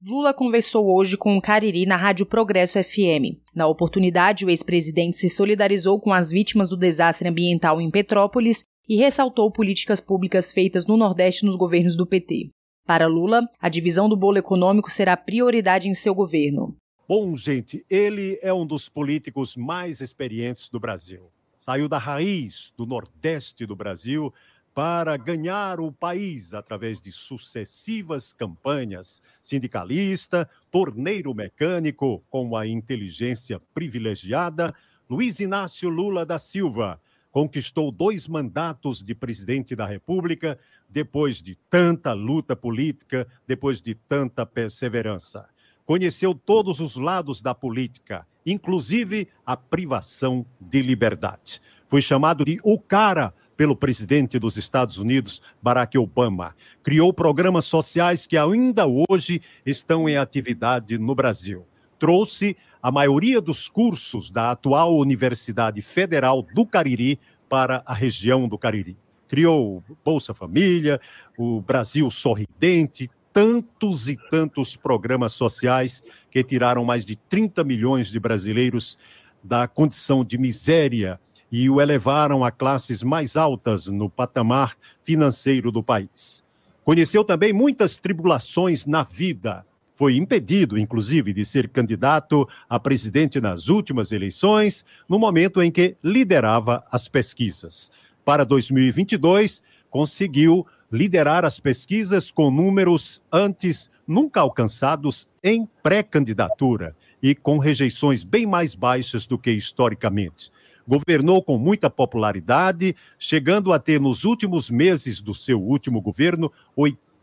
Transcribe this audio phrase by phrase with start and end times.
[0.00, 3.34] Lula conversou hoje com o Cariri na Rádio Progresso FM.
[3.52, 8.94] Na oportunidade, o ex-presidente se solidarizou com as vítimas do desastre ambiental em Petrópolis e
[8.94, 12.50] ressaltou políticas públicas feitas no Nordeste nos governos do PT.
[12.86, 16.76] Para Lula, a divisão do bolo econômico será prioridade em seu governo.
[17.08, 21.28] Bom, gente, ele é um dos políticos mais experientes do Brasil.
[21.58, 24.32] Saiu da raiz do Nordeste do Brasil
[24.78, 34.72] para ganhar o país através de sucessivas campanhas sindicalista, torneiro mecânico com a inteligência privilegiada,
[35.10, 37.00] Luiz Inácio Lula da Silva
[37.32, 40.56] conquistou dois mandatos de presidente da República
[40.88, 45.48] depois de tanta luta política, depois de tanta perseverança.
[45.84, 51.60] Conheceu todos os lados da política, inclusive a privação de liberdade.
[51.88, 56.54] Foi chamado de o cara pelo presidente dos Estados Unidos, Barack Obama.
[56.80, 61.66] Criou programas sociais que ainda hoje estão em atividade no Brasil.
[61.98, 68.56] Trouxe a maioria dos cursos da atual Universidade Federal do Cariri para a região do
[68.56, 68.96] Cariri.
[69.26, 71.00] Criou Bolsa Família,
[71.36, 76.00] o Brasil Sorridente, tantos e tantos programas sociais
[76.30, 78.96] que tiraram mais de 30 milhões de brasileiros
[79.42, 85.82] da condição de miséria e o elevaram a classes mais altas no patamar financeiro do
[85.82, 86.42] país.
[86.84, 89.64] Conheceu também muitas tribulações na vida.
[89.94, 95.96] Foi impedido, inclusive, de ser candidato a presidente nas últimas eleições, no momento em que
[96.02, 97.90] liderava as pesquisas.
[98.24, 107.58] Para 2022, conseguiu liderar as pesquisas com números antes nunca alcançados em pré-candidatura e com
[107.58, 110.50] rejeições bem mais baixas do que historicamente
[110.88, 116.50] governou com muita popularidade, chegando a ter nos últimos meses do seu último governo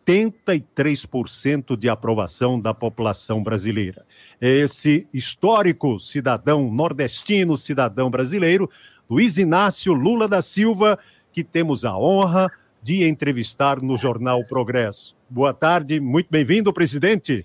[0.06, 4.06] 83% de aprovação da população brasileira.
[4.40, 8.70] Esse histórico cidadão nordestino, cidadão brasileiro,
[9.10, 11.00] Luiz Inácio Lula da Silva,
[11.32, 12.52] que temos a honra
[12.84, 15.16] de entrevistar no Jornal Progresso.
[15.28, 17.44] Boa tarde, muito bem-vindo, presidente.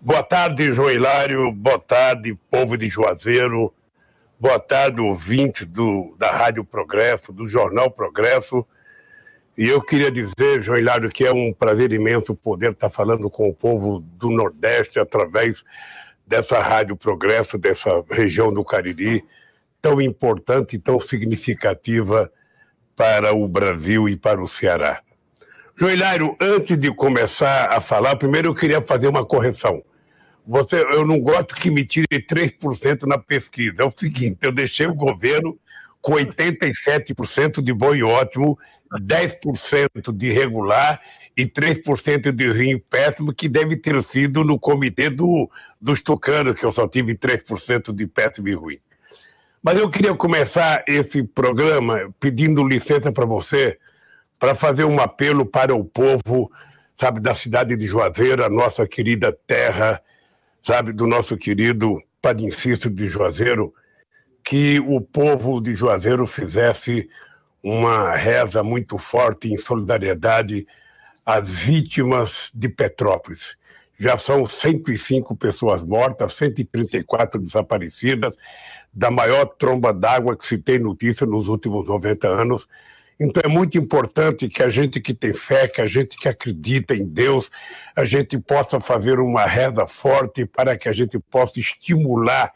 [0.00, 1.52] Boa tarde, Joelário.
[1.52, 3.72] Boa tarde, povo de Juazeiro.
[4.44, 8.62] Boa tarde, ouvinte do, da Rádio Progresso, do Jornal Progresso.
[9.56, 13.48] E eu queria dizer, João Hilário, que é um prazer imenso poder estar falando com
[13.48, 15.64] o povo do Nordeste através
[16.26, 19.24] dessa Rádio Progresso, dessa região do Cariri,
[19.80, 22.30] tão importante e tão significativa
[22.94, 25.00] para o Brasil e para o Ceará.
[25.74, 29.82] João Hilário, antes de começar a falar, primeiro eu queria fazer uma correção.
[30.46, 33.82] Você, eu não gosto que me tire 3% na pesquisa.
[33.82, 35.58] É o seguinte, eu deixei o governo
[36.02, 38.58] com 87% de bom e ótimo,
[38.92, 41.00] 10% de regular
[41.34, 45.50] e 3% de ruim péssimo, que deve ter sido no comitê do,
[45.80, 48.78] dos tucanos, que eu só tive 3% de péssimo e ruim.
[49.62, 53.78] Mas eu queria começar esse programa pedindo licença para você
[54.38, 56.52] para fazer um apelo para o povo,
[56.94, 60.02] sabe, da cidade de Juazeiro, a nossa querida terra
[60.64, 63.74] sabe, do nosso querido Padre Inciso de Juazeiro,
[64.42, 67.08] que o povo de Juazeiro fizesse
[67.62, 70.66] uma reza muito forte em solidariedade
[71.24, 73.56] às vítimas de Petrópolis.
[73.98, 78.36] Já são 105 pessoas mortas, 134 desaparecidas,
[78.92, 82.66] da maior tromba d'água que se tem notícia nos últimos 90 anos.
[83.18, 86.94] Então é muito importante que a gente que tem fé, que a gente que acredita
[86.94, 87.50] em Deus,
[87.94, 92.52] a gente possa fazer uma reza forte para que a gente possa estimular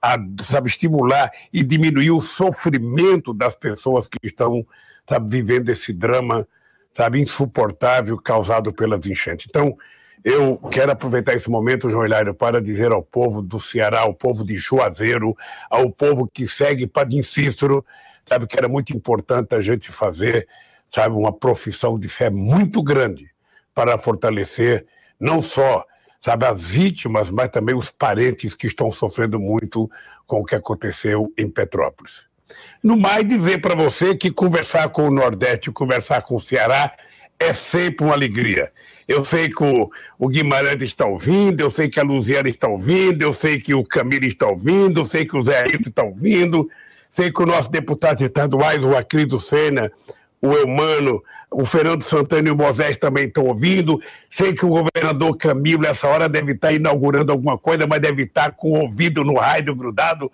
[0.00, 4.64] a, sabe, estimular e diminuir o sofrimento das pessoas que estão
[5.08, 6.46] sabe, vivendo esse drama
[6.94, 9.46] sabe, insuportável causado pelas enchentes.
[9.48, 9.76] Então,
[10.24, 14.44] eu quero aproveitar esse momento, João Hilário, para dizer ao povo do Ceará, ao povo
[14.44, 15.36] de Juazeiro,
[15.70, 17.84] ao povo que segue Padre Cícero,
[18.26, 20.46] sabe, que era muito importante a gente fazer,
[20.92, 23.30] sabe, uma profissão de fé muito grande
[23.74, 24.86] para fortalecer
[25.18, 25.84] não só,
[26.20, 29.90] sabe, as vítimas, mas também os parentes que estão sofrendo muito
[30.26, 32.24] com o que aconteceu em Petrópolis.
[32.82, 36.92] No mais, dizer para você que conversar com o Nordeste, conversar com o Ceará,
[37.38, 38.72] é sempre uma alegria.
[39.06, 43.32] Eu sei que o, Guimarães está ouvindo, eu sei que a Luziana está ouvindo, eu
[43.32, 46.68] sei que o Camilo está ouvindo, eu sei que o Zé Ailton está ouvindo,
[47.16, 49.90] Sei que o nosso deputado estaduais, o Acriso Sena,
[50.38, 53.98] o Eumano, o Fernando Santana e o Moisés também estão ouvindo.
[54.28, 58.52] Sei que o governador Camilo, nessa hora, deve estar inaugurando alguma coisa, mas deve estar
[58.52, 60.30] com o ouvido no rádio grudado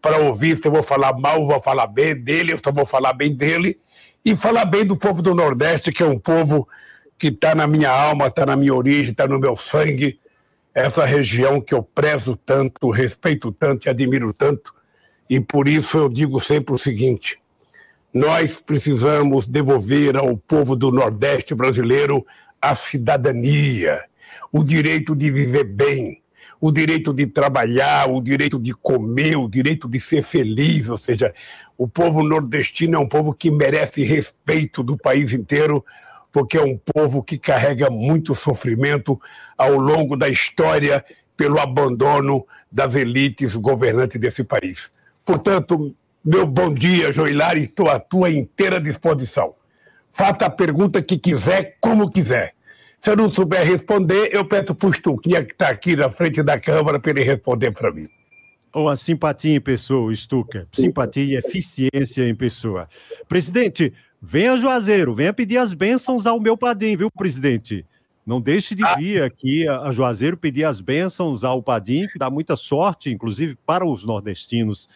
[0.00, 3.12] para ouvir se eu vou falar mal, vou falar bem dele, eu só vou falar
[3.12, 3.76] bem dele.
[4.24, 6.68] E falar bem do povo do Nordeste, que é um povo
[7.18, 10.20] que está na minha alma, está na minha origem, está no meu sangue.
[10.72, 14.78] Essa região que eu prezo tanto, respeito tanto e admiro tanto.
[15.30, 17.38] E por isso eu digo sempre o seguinte:
[18.12, 22.26] nós precisamos devolver ao povo do Nordeste brasileiro
[22.60, 24.02] a cidadania,
[24.50, 26.20] o direito de viver bem,
[26.60, 30.88] o direito de trabalhar, o direito de comer, o direito de ser feliz.
[30.88, 31.32] Ou seja,
[31.78, 35.84] o povo nordestino é um povo que merece respeito do país inteiro,
[36.32, 39.18] porque é um povo que carrega muito sofrimento
[39.56, 41.04] ao longo da história
[41.36, 44.90] pelo abandono das elites governantes desse país.
[45.24, 45.94] Portanto,
[46.24, 49.54] meu bom dia, Joilar, estou à tua inteira disposição.
[50.10, 52.54] Faça a pergunta que quiser, como quiser.
[53.00, 56.42] Se eu não souber responder, eu peço para o Stuquinha, que está aqui na frente
[56.42, 58.08] da Câmara, para ele responder para mim.
[58.74, 60.68] Uma simpatia em pessoa, Stuka.
[60.72, 62.88] Simpatia e eficiência em pessoa.
[63.28, 67.86] Presidente, venha Juazeiro, venha pedir as bênçãos ao meu padrinho, viu, presidente?
[68.24, 72.54] Não deixe de vir aqui a Juazeiro pedir as bênçãos ao Padim, que dá muita
[72.54, 74.88] sorte, inclusive para os nordestinos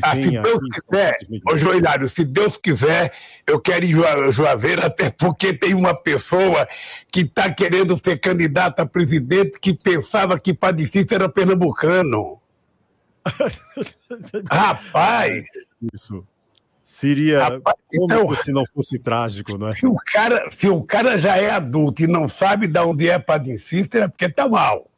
[0.02, 3.12] ah, se Deus quiser, ô Joelhário, se Deus quiser,
[3.46, 3.94] eu quero ir
[4.32, 6.66] Juazeiro, até porque tem uma pessoa
[7.10, 12.40] que está querendo ser candidata a presidente que pensava que Padicista era pernambucano.
[14.50, 15.44] Rapaz!
[15.92, 16.26] Isso.
[16.82, 19.72] Seria Rapaz, então, se não fosse trágico, não é?
[19.72, 23.18] Se o, cara, se o cara já é adulto e não sabe de onde é
[23.18, 24.88] Padre Sister, é porque tá mal.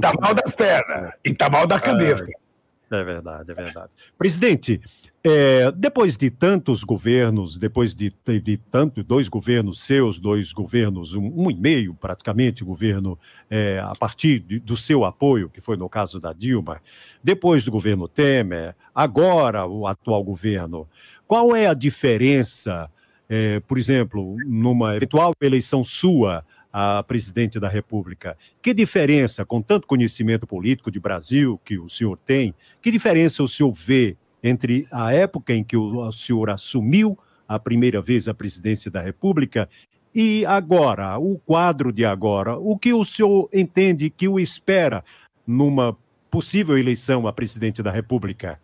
[0.00, 2.24] Tá mal das pernas e tá mal da cabeça.
[2.24, 2.40] É,
[2.90, 3.90] é verdade, é verdade.
[4.18, 4.80] Presidente,
[5.22, 11.14] é, depois de tantos governos, depois de, de, de tanto, dois governos seus, dois governos,
[11.14, 13.18] um, um e meio praticamente, governo
[13.50, 16.80] é, a partir de, do seu apoio, que foi no caso da Dilma,
[17.22, 20.88] depois do governo Temer, agora o atual governo,
[21.28, 22.88] qual é a diferença,
[23.28, 28.36] é, por exemplo, numa eventual eleição sua a presidente da República?
[28.62, 33.48] Que diferença, com tanto conhecimento político de Brasil que o senhor tem, que diferença o
[33.48, 38.90] senhor vê entre a época em que o senhor assumiu a primeira vez a presidência
[38.90, 39.68] da República
[40.14, 45.04] e agora, o quadro de agora, o que o senhor entende que o espera
[45.46, 45.96] numa
[46.30, 48.60] possível eleição a presidente da República?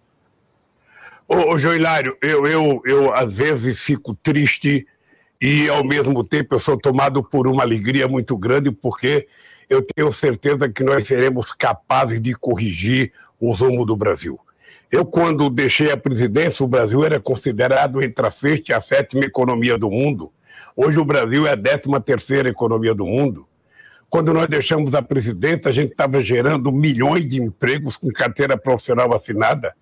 [1.28, 4.86] Ô, ô Joilário, eu, eu, eu às vezes fico triste
[5.40, 9.28] e ao mesmo tempo eu sou tomado por uma alegria muito grande porque
[9.68, 14.38] eu tenho certeza que nós seremos capazes de corrigir o rumo do Brasil.
[14.90, 19.24] Eu, quando deixei a presidência, o Brasil era considerado entre a sexta e a sétima
[19.24, 20.32] economia do mundo.
[20.76, 23.46] Hoje o Brasil é a décima terceira economia do mundo.
[24.08, 29.12] Quando nós deixamos a presidência, a gente estava gerando milhões de empregos com carteira profissional
[29.12, 29.74] assinada.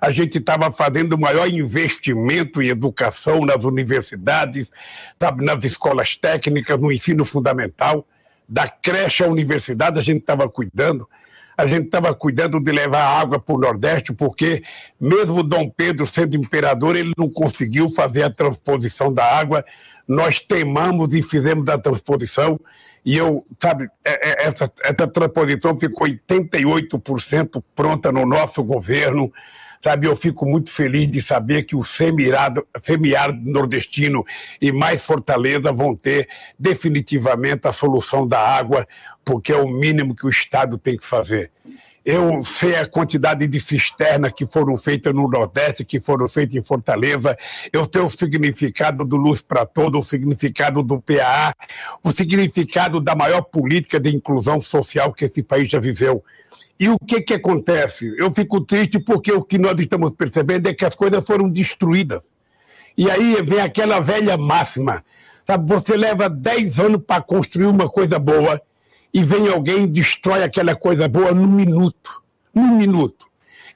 [0.00, 4.70] A gente estava fazendo o maior investimento em educação nas universidades,
[5.38, 8.06] nas escolas técnicas, no ensino fundamental.
[8.48, 11.08] Da creche à universidade, a gente estava cuidando
[11.60, 14.62] a gente estava cuidando de levar água para o Nordeste, porque
[14.98, 19.62] mesmo Dom Pedro sendo imperador, ele não conseguiu fazer a transposição da água.
[20.08, 22.58] Nós temamos e fizemos a transposição.
[23.04, 29.30] E eu, sabe, é, é, essa, essa transposição ficou 88% pronta no nosso governo.
[29.82, 34.22] Sabe, eu fico muito feliz de saber que o semiárido, semiárido nordestino
[34.60, 36.28] e mais Fortaleza vão ter
[36.58, 38.86] definitivamente a solução da água,
[39.24, 41.50] porque é o mínimo que o Estado tem que fazer.
[42.04, 46.62] Eu sei a quantidade de cisternas que foram feitas no Nordeste, que foram feitas em
[46.62, 47.36] Fortaleza.
[47.72, 51.54] Eu sei o significado do Luz para Todo, o significado do PAA,
[52.02, 56.22] o significado da maior política de inclusão social que esse país já viveu.
[56.80, 58.14] E o que, que acontece?
[58.16, 62.22] Eu fico triste porque o que nós estamos percebendo é que as coisas foram destruídas.
[62.96, 65.04] E aí vem aquela velha máxima.
[65.46, 68.58] Sabe, você leva 10 anos para construir uma coisa boa
[69.12, 72.22] e vem alguém e destrói aquela coisa boa num minuto.
[72.54, 73.26] Num minuto.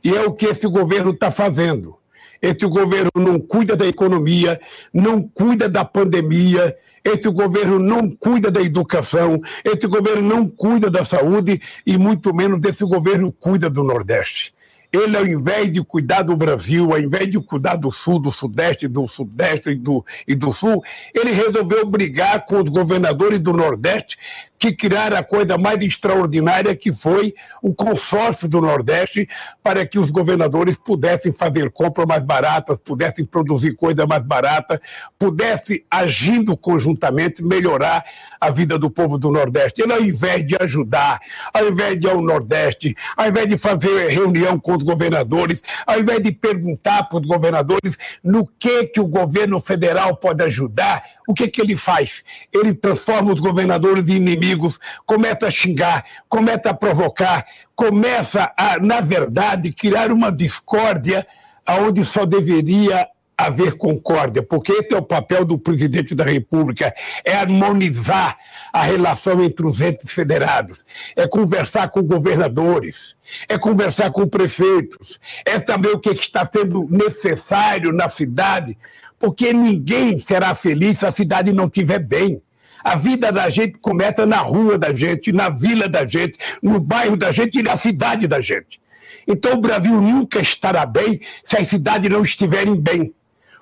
[0.02, 1.98] E é o que esse governo está fazendo.
[2.40, 4.58] Esse governo não cuida da economia,
[4.92, 11.04] não cuida da pandemia, esse governo não cuida da educação, esse governo não cuida da
[11.04, 14.53] saúde e muito menos desse governo cuida do Nordeste.
[14.94, 18.86] Ele, ao invés de cuidar do Brasil, ao invés de cuidar do Sul, do Sudeste,
[18.86, 20.82] do Sudeste e do, e do Sul,
[21.12, 24.16] ele resolveu brigar com os governadores do Nordeste,
[24.56, 29.28] que criaram a coisa mais extraordinária que foi o consórcio do Nordeste
[29.62, 34.80] para que os governadores pudessem fazer compras mais baratas, pudessem produzir coisa mais barata,
[35.18, 38.04] pudessem, agindo conjuntamente, melhorar
[38.40, 39.82] a vida do povo do Nordeste.
[39.82, 41.20] Ele, ao invés de ajudar,
[41.52, 45.98] ao invés de ir ao Nordeste, ao invés de fazer reunião com os governadores, ao
[45.98, 51.34] invés de perguntar para os governadores no que, que o governo federal pode ajudar, o
[51.34, 52.22] que, que ele faz?
[52.52, 59.00] Ele transforma os governadores em inimigos, começa a xingar, começa a provocar, começa a, na
[59.00, 61.26] verdade, criar uma discórdia
[61.66, 67.34] aonde só deveria haver concórdia, porque esse é o papel do presidente da República, é
[67.36, 68.36] harmonizar
[68.72, 70.84] a relação entre os entes federados,
[71.16, 73.16] é conversar com governadores,
[73.48, 78.76] é conversar com prefeitos, é saber o que está sendo necessário na cidade,
[79.18, 82.40] porque ninguém será feliz se a cidade não estiver bem.
[82.84, 87.16] A vida da gente começa na rua da gente, na vila da gente, no bairro
[87.16, 88.78] da gente e na cidade da gente.
[89.26, 93.14] Então o Brasil nunca estará bem se as cidades não estiverem bem.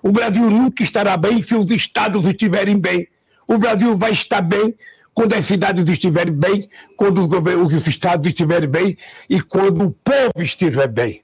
[0.02, 3.06] O Brasil nunca estará bem se os estados estiverem bem.
[3.46, 4.74] O Brasil vai estar bem
[5.14, 8.96] quando as cidades estiverem bem, quando os, os estados estiverem bem
[9.28, 11.22] e quando o povo estiver bem.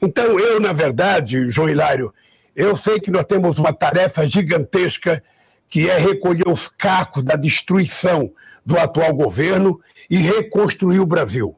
[0.00, 2.12] Então, eu, na verdade, João Hilário,
[2.54, 5.22] eu sei que nós temos uma tarefa gigantesca
[5.68, 8.32] que é recolher os cacos da destruição
[8.64, 11.56] do atual governo e reconstruir o Brasil.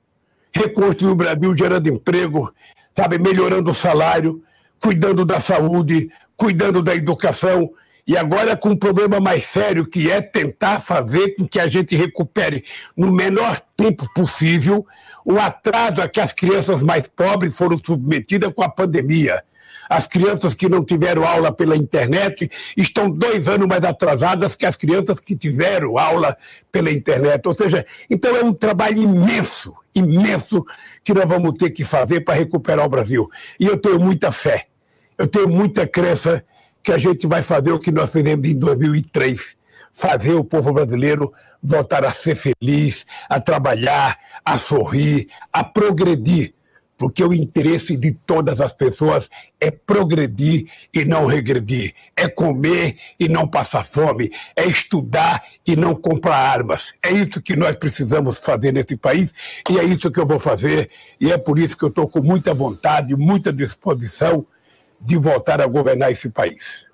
[0.52, 2.52] Reconstruir o Brasil gerando emprego,
[2.94, 4.42] sabe, melhorando o salário,
[4.80, 6.10] cuidando da saúde,
[6.42, 7.70] cuidando da educação,
[8.04, 11.94] e agora com um problema mais sério, que é tentar fazer com que a gente
[11.94, 12.64] recupere
[12.96, 14.84] no menor tempo possível
[15.24, 19.40] o atraso a que as crianças mais pobres foram submetidas com a pandemia.
[19.88, 24.74] As crianças que não tiveram aula pela internet estão dois anos mais atrasadas que as
[24.74, 26.36] crianças que tiveram aula
[26.72, 27.46] pela internet.
[27.46, 30.64] Ou seja, então é um trabalho imenso, imenso
[31.04, 33.30] que nós vamos ter que fazer para recuperar o Brasil.
[33.60, 34.66] E eu tenho muita fé
[35.22, 36.44] eu tenho muita crença
[36.82, 39.56] que a gente vai fazer o que nós fizemos em 2003
[39.92, 46.54] fazer o povo brasileiro voltar a ser feliz, a trabalhar, a sorrir, a progredir.
[46.98, 53.28] Porque o interesse de todas as pessoas é progredir e não regredir, é comer e
[53.28, 56.94] não passar fome, é estudar e não comprar armas.
[57.00, 59.32] É isso que nós precisamos fazer nesse país
[59.70, 60.90] e é isso que eu vou fazer.
[61.20, 64.44] E é por isso que eu estou com muita vontade, muita disposição
[65.02, 66.86] de voltar a governar esse país?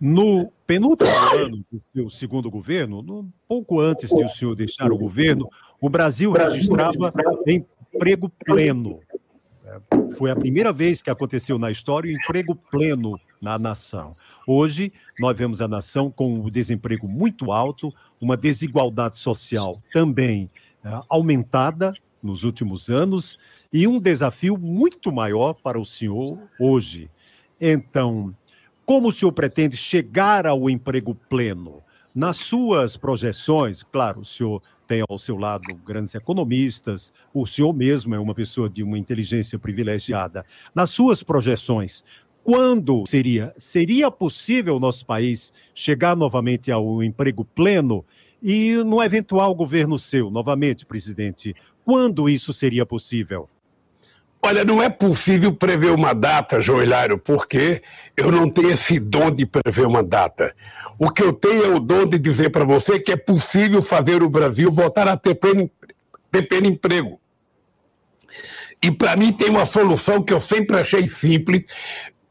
[0.00, 4.98] No penúltimo ano do seu segundo governo, no, pouco antes de o senhor deixar o
[4.98, 5.48] governo,
[5.80, 7.12] o Brasil registrava
[7.46, 9.00] emprego pleno.
[9.64, 9.78] É,
[10.16, 14.12] foi a primeira vez que aconteceu na história o emprego pleno na nação.
[14.46, 20.50] Hoje, nós vemos a nação com o desemprego muito alto, uma desigualdade social também
[20.84, 21.92] é, aumentada
[22.22, 23.38] nos últimos anos
[23.72, 27.10] e um desafio muito maior para o senhor hoje,
[27.60, 28.34] então,
[28.84, 31.82] como o senhor pretende chegar ao emprego pleno?
[32.14, 38.14] Nas suas projeções, claro, o senhor tem ao seu lado grandes economistas, o senhor mesmo
[38.14, 40.46] é uma pessoa de uma inteligência privilegiada.
[40.72, 42.04] Nas suas projeções,
[42.44, 48.04] quando seria seria possível o nosso país chegar novamente ao emprego pleno
[48.40, 53.48] e no eventual governo seu, novamente, presidente, quando isso seria possível?
[54.46, 57.80] Olha, não é possível prever uma data, Joelário, porque
[58.14, 60.54] eu não tenho esse dom de prever uma data.
[60.98, 64.22] O que eu tenho é o dom de dizer para você que é possível fazer
[64.22, 65.70] o Brasil voltar a ter pleno,
[66.30, 67.18] ter pleno emprego.
[68.82, 71.62] E para mim tem uma solução que eu sempre achei simples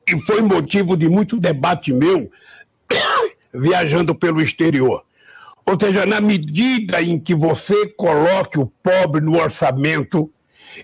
[0.08, 2.30] e foi motivo de muito debate meu
[3.52, 5.04] viajando pelo exterior.
[5.66, 10.32] Ou seja, na medida em que você coloque o pobre no orçamento,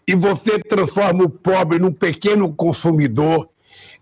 [0.07, 3.50] e você transforma o pobre num pequeno consumidor,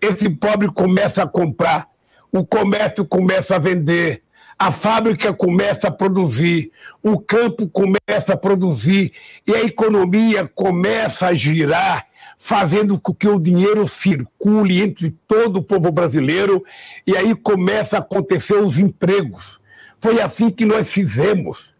[0.02, 1.88] esse pobre começa a comprar,
[2.32, 4.24] o comércio começa a vender,
[4.60, 6.72] a fábrica começa a produzir,
[7.04, 9.14] o campo começa a produzir.
[9.46, 12.08] E a economia começa a girar,
[12.40, 16.64] fazendo com que o dinheiro circule entre todo o povo brasileiro.
[17.06, 19.60] E aí começa a acontecer os empregos.
[20.00, 21.76] Foi assim que nós fizemos.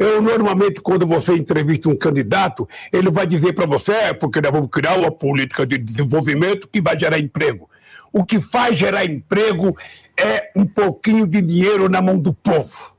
[0.00, 4.50] Eu, normalmente, quando você entrevista um candidato, ele vai dizer para você, é porque nós
[4.50, 7.68] vamos criar uma política de desenvolvimento que vai gerar emprego.
[8.10, 9.76] O que faz gerar emprego
[10.18, 12.94] é um pouquinho de dinheiro na mão do povo.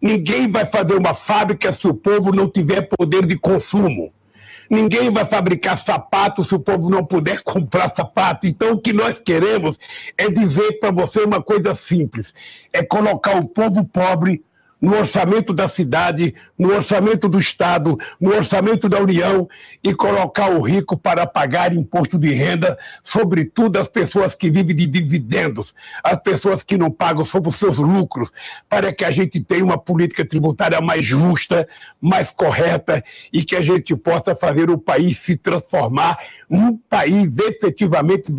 [0.00, 4.12] Ninguém vai fazer uma fábrica se o povo não tiver poder de consumo.
[4.70, 8.46] Ninguém vai fabricar sapato se o povo não puder comprar sapato.
[8.46, 9.76] Então, o que nós queremos
[10.16, 12.32] é dizer para você uma coisa simples:
[12.72, 14.44] é colocar o povo pobre
[14.80, 19.48] no orçamento da cidade, no orçamento do Estado, no orçamento da União
[19.82, 24.86] e colocar o rico para pagar imposto de renda, sobretudo as pessoas que vivem de
[24.86, 28.30] dividendos, as pessoas que não pagam sobre os seus lucros,
[28.68, 31.68] para que a gente tenha uma política tributária mais justa,
[32.00, 36.18] mais correta e que a gente possa fazer o país se transformar
[36.48, 38.32] num país efetivamente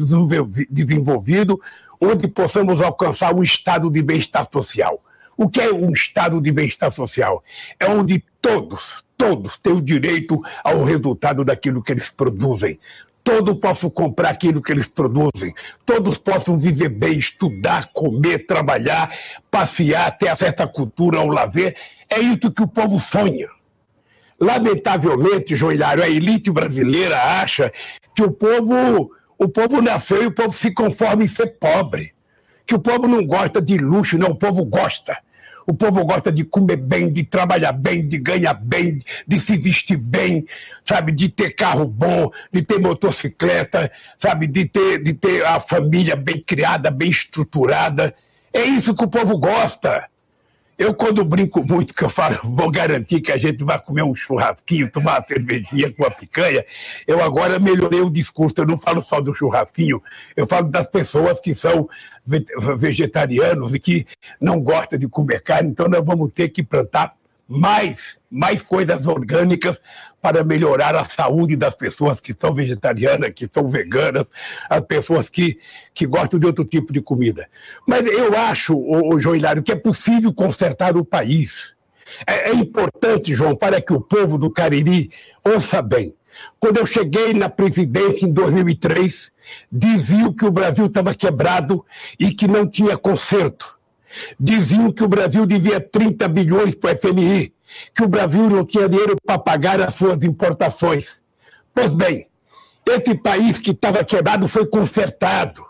[0.69, 1.59] desenvolvido,
[1.99, 5.03] onde possamos alcançar um estado de bem-estar social.
[5.41, 7.41] O que é um estado de bem-estar social?
[7.79, 12.77] É onde todos, todos têm o direito ao resultado daquilo que eles produzem.
[13.23, 15.53] Todos possam comprar aquilo que eles produzem.
[15.85, 19.15] Todos possam viver bem, estudar, comer, trabalhar,
[19.49, 21.73] passear, ter acesso à cultura, ao lazer.
[22.09, 23.47] É isso que o povo sonha.
[24.37, 27.71] Lamentavelmente, Joelhário, a elite brasileira acha
[28.13, 32.13] que o povo, o povo nasceu e o povo se conforma em ser pobre.
[32.67, 35.17] Que o povo não gosta de luxo, não, o povo gosta.
[35.69, 38.97] O povo gosta de comer bem, de trabalhar bem, de ganhar bem,
[39.27, 40.47] de se vestir bem,
[40.83, 46.15] sabe, de ter carro bom, de ter motocicleta, sabe, de ter, de ter a família
[46.15, 48.15] bem criada, bem estruturada.
[48.51, 50.09] É isso que o povo gosta.
[50.79, 54.15] Eu, quando brinco muito, que eu falo, vou garantir que a gente vai comer um
[54.15, 56.65] churrasquinho, tomar uma cervejinha com a picanha,
[57.05, 58.55] eu agora melhorei o discurso.
[58.59, 60.01] Eu não falo só do churrasquinho,
[60.37, 61.89] eu falo das pessoas que são
[62.77, 64.07] vegetarianos e que
[64.39, 65.69] não gostam de comer carne.
[65.69, 67.13] Então, nós vamos ter que plantar
[67.49, 69.81] mais, mais coisas orgânicas
[70.21, 74.27] para melhorar a saúde das pessoas que são vegetarianas, que são veganas,
[74.69, 75.57] as pessoas que,
[75.93, 77.49] que gostam de outro tipo de comida.
[77.87, 81.73] Mas eu acho, o, o João Hilário, que é possível consertar o país.
[82.27, 85.09] É, é importante, João, para que o povo do Cariri
[85.43, 86.13] ouça bem.
[86.59, 89.31] Quando eu cheguei na presidência em 2003,
[89.71, 91.83] diziam que o Brasil estava quebrado
[92.19, 93.78] e que não tinha conserto.
[94.39, 97.53] Diziam que o Brasil devia 30 bilhões para o FMI,
[97.95, 101.21] que o Brasil não tinha dinheiro para pagar as suas importações.
[101.73, 102.27] Pois bem,
[102.85, 105.69] esse país que estava quebrado foi consertado.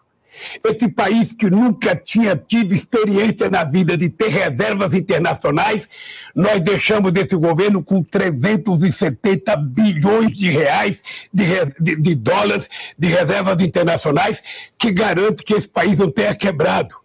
[0.63, 5.89] Esse país que nunca tinha tido experiência na vida de ter reservas internacionais,
[6.33, 11.03] nós deixamos desse governo com 370 bilhões de reais,
[11.33, 11.43] de,
[11.79, 14.41] de, de dólares, de reservas internacionais,
[14.77, 16.95] que garante que esse país não tenha quebrado.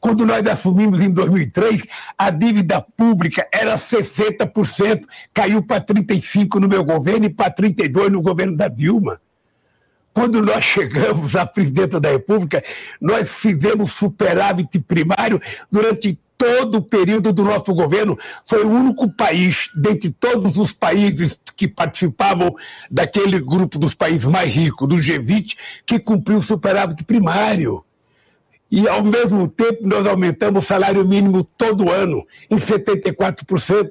[0.00, 1.82] Quando nós assumimos em 2003,
[2.16, 8.22] a dívida pública era 60%, caiu para 35% no meu governo e para 32% no
[8.22, 9.20] governo da Dilma.
[10.12, 12.62] Quando nós chegamos à presidenta da República,
[13.00, 18.16] nós fizemos superávit primário durante todo o período do nosso governo.
[18.46, 22.54] Foi o único país, dentre todos os países que participavam
[22.88, 27.84] daquele grupo dos países mais ricos, do G20, que cumpriu superávit primário.
[28.70, 33.90] E, ao mesmo tempo, nós aumentamos o salário mínimo todo ano, em 74%.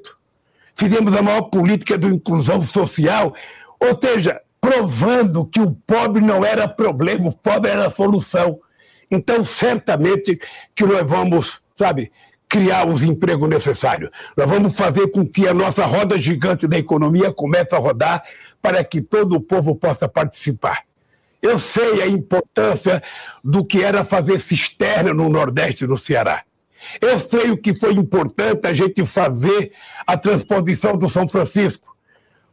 [0.74, 3.34] Fizemos a maior política de inclusão social,
[3.80, 8.60] ou seja, provando que o pobre não era problema, o pobre era solução.
[9.10, 10.38] Então, certamente
[10.74, 12.12] que nós vamos, sabe,
[12.48, 14.10] criar os empregos necessários.
[14.36, 18.22] Nós vamos fazer com que a nossa roda gigante da economia comece a rodar
[18.62, 20.87] para que todo o povo possa participar.
[21.40, 23.02] Eu sei a importância
[23.42, 26.42] do que era fazer cisterna no Nordeste do Ceará.
[27.00, 29.72] Eu sei o que foi importante a gente fazer
[30.06, 31.96] a transposição do São Francisco.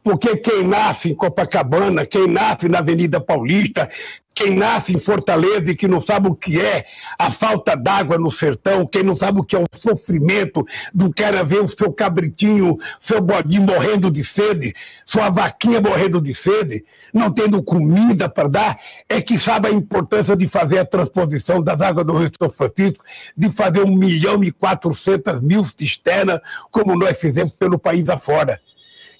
[0.05, 3.89] Porque quem nasce em Copacabana, quem nasce na Avenida Paulista,
[4.35, 6.85] quem nasce em Fortaleza e que não sabe o que é
[7.17, 10.63] a falta d'água no sertão, quem não sabe o que é o sofrimento
[10.93, 16.35] do cara ver o seu cabritinho, seu bodinho morrendo de sede, sua vaquinha morrendo de
[16.35, 21.63] sede, não tendo comida para dar, é que sabe a importância de fazer a transposição
[21.63, 23.03] das águas do Rio São Francisco,
[23.35, 28.61] de fazer um milhão e quatrocentas mil cisternas, como nós fizemos pelo país afora.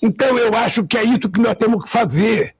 [0.01, 2.55] Então eu acho que é isso que nós temos que fazer.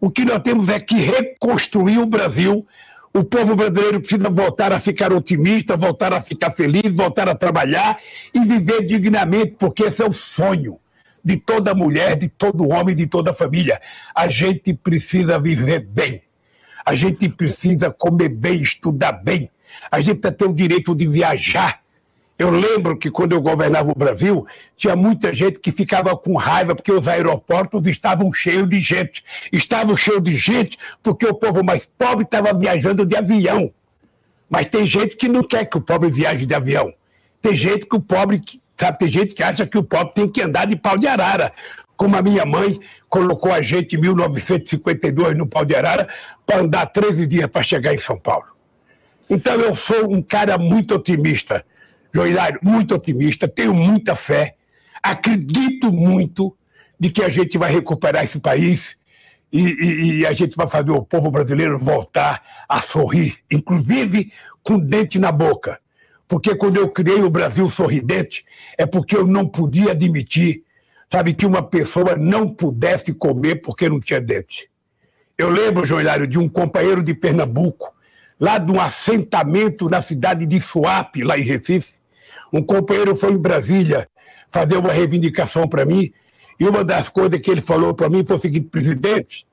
[0.00, 2.66] O que nós temos é que reconstruir o Brasil.
[3.12, 7.98] O povo brasileiro precisa voltar a ficar otimista, voltar a ficar feliz, voltar a trabalhar
[8.32, 10.78] e viver dignamente, porque esse é o sonho
[11.24, 13.80] de toda mulher, de todo homem, de toda família.
[14.14, 16.22] A gente precisa viver bem.
[16.84, 19.50] A gente precisa comer bem, estudar bem.
[19.90, 21.80] A gente precisa ter o direito de viajar.
[22.38, 24.46] Eu lembro que quando eu governava o Brasil,
[24.76, 29.24] tinha muita gente que ficava com raiva porque os aeroportos estavam cheios de gente.
[29.52, 33.72] Estavam cheios de gente porque o povo mais pobre estava viajando de avião.
[34.48, 36.94] Mas tem gente que não quer que o pobre viaje de avião.
[37.42, 38.40] Tem gente que o pobre,
[38.76, 41.52] sabe, tem gente que acha que o pobre tem que andar de pau de arara.
[41.96, 46.08] Como a minha mãe colocou a gente em 1952 no pau de arara
[46.46, 48.46] para andar 13 dias para chegar em São Paulo.
[49.28, 51.64] Então eu sou um cara muito otimista
[52.12, 54.56] Joilário, muito otimista, tenho muita fé,
[55.02, 56.56] acredito muito
[56.98, 58.96] de que a gente vai recuperar esse país
[59.52, 64.30] e, e, e, a gente vai fazer o povo brasileiro voltar a sorrir, inclusive
[64.62, 65.80] com dente na boca.
[66.26, 68.44] Porque quando eu criei o Brasil sorridente,
[68.76, 70.62] é porque eu não podia admitir,
[71.10, 74.68] sabe, que uma pessoa não pudesse comer porque não tinha dente.
[75.38, 77.94] Eu lembro, Joilário, de um companheiro de Pernambuco,
[78.38, 81.97] lá de um assentamento na cidade de Suape, lá em Recife.
[82.52, 84.08] Um companheiro foi em Brasília
[84.50, 86.12] fazer uma reivindicação para mim
[86.58, 89.46] e uma das coisas que ele falou para mim foi o seguinte: presidente,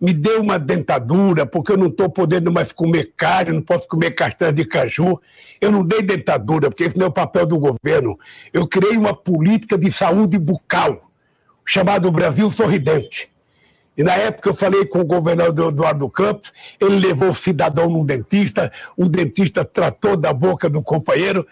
[0.00, 4.12] me dê uma dentadura, porque eu não estou podendo mais comer carne, não posso comer
[4.12, 5.20] castanha de caju.
[5.60, 8.18] Eu não dei dentadura, porque esse não é o papel do governo.
[8.52, 11.10] Eu criei uma política de saúde bucal,
[11.64, 13.30] chamado Brasil Sorridente.
[13.96, 18.04] E na época eu falei com o governador Eduardo Campos, ele levou o cidadão no
[18.04, 21.46] dentista, o dentista tratou da boca do companheiro.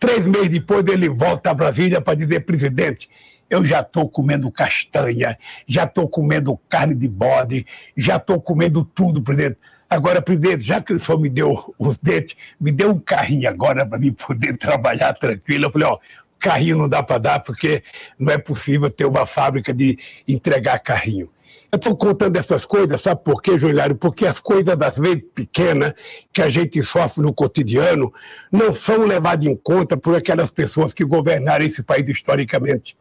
[0.00, 3.08] Três meses depois ele volta a Brasília para dizer, presidente,
[3.50, 5.36] eu já estou comendo castanha,
[5.66, 9.58] já estou comendo carne de bode, já estou comendo tudo, presidente.
[9.90, 13.84] Agora, presidente, já que o senhor me deu os dentes, me deu um carrinho agora
[13.84, 15.66] para mim poder trabalhar tranquilo.
[15.66, 15.98] Eu falei, ó,
[16.38, 17.82] carrinho não dá para dar porque
[18.18, 21.28] não é possível ter uma fábrica de entregar carrinho.
[21.72, 23.94] Eu estou contando essas coisas, sabe por quê, Joelhário?
[23.94, 25.94] Porque as coisas, às vezes, pequenas,
[26.32, 28.12] que a gente sofre no cotidiano,
[28.50, 32.96] não são levadas em conta por aquelas pessoas que governaram esse país historicamente.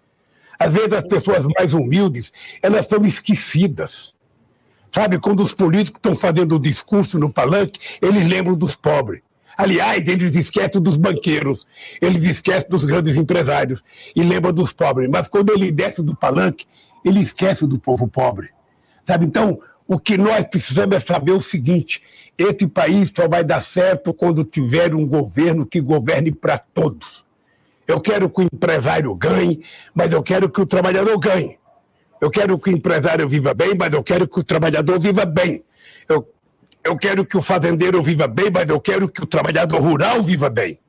[0.59, 4.13] Às vezes as pessoas mais humildes, elas são esquecidas.
[4.93, 9.21] Sabe, quando os políticos estão fazendo o discurso no palanque, eles lembram dos pobres.
[9.57, 11.65] Aliás, eles esquecem dos banqueiros,
[11.99, 13.83] eles esquecem dos grandes empresários
[14.15, 15.09] e lembram dos pobres.
[15.09, 16.65] Mas quando ele desce do palanque,
[17.03, 18.49] ele esquece do povo pobre.
[19.09, 21.99] Sabe, então, o que nós precisamos é saber o seguinte:
[22.37, 27.25] esse país só vai dar certo quando tiver um governo que governe para todos.
[27.87, 29.63] Eu quero que o empresário ganhe,
[29.95, 31.57] mas eu quero que o trabalhador ganhe.
[32.21, 35.63] Eu quero que o empresário viva bem, mas eu quero que o trabalhador viva bem.
[36.07, 36.31] Eu,
[36.83, 40.51] eu quero que o fazendeiro viva bem, mas eu quero que o trabalhador rural viva
[40.51, 40.79] bem.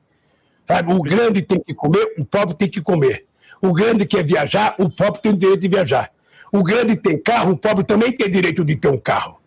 [0.67, 0.93] Sabe?
[0.93, 3.25] O grande tem que comer, o pobre tem que comer.
[3.59, 6.11] O grande quer viajar, o pobre tem o direito de viajar.
[6.51, 9.39] O grande tem carro, o pobre também tem direito de ter um carro.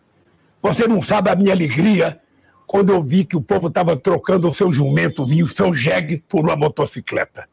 [0.61, 2.19] Você não sabe a minha alegria
[2.65, 6.43] quando eu vi que o povo estava trocando o seu jumentozinho, o seu jegue, por
[6.43, 7.47] uma motocicleta.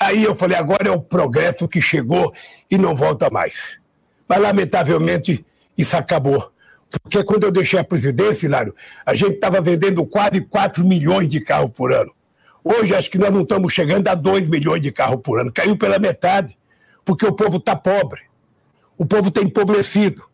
[0.00, 2.32] Aí eu falei, agora é o progresso que chegou
[2.70, 3.78] e não volta mais.
[4.26, 5.44] Mas, lamentavelmente,
[5.76, 6.50] isso acabou.
[7.02, 8.74] Porque quando eu deixei a presidência, Hilário,
[9.04, 12.12] a gente estava vendendo quase 4 milhões de carros por ano.
[12.64, 15.52] Hoje, acho que nós não estamos chegando a 2 milhões de carros por ano.
[15.52, 16.56] Caiu pela metade,
[17.04, 18.27] porque o povo está pobre.
[18.98, 20.24] O povo está empobrecido.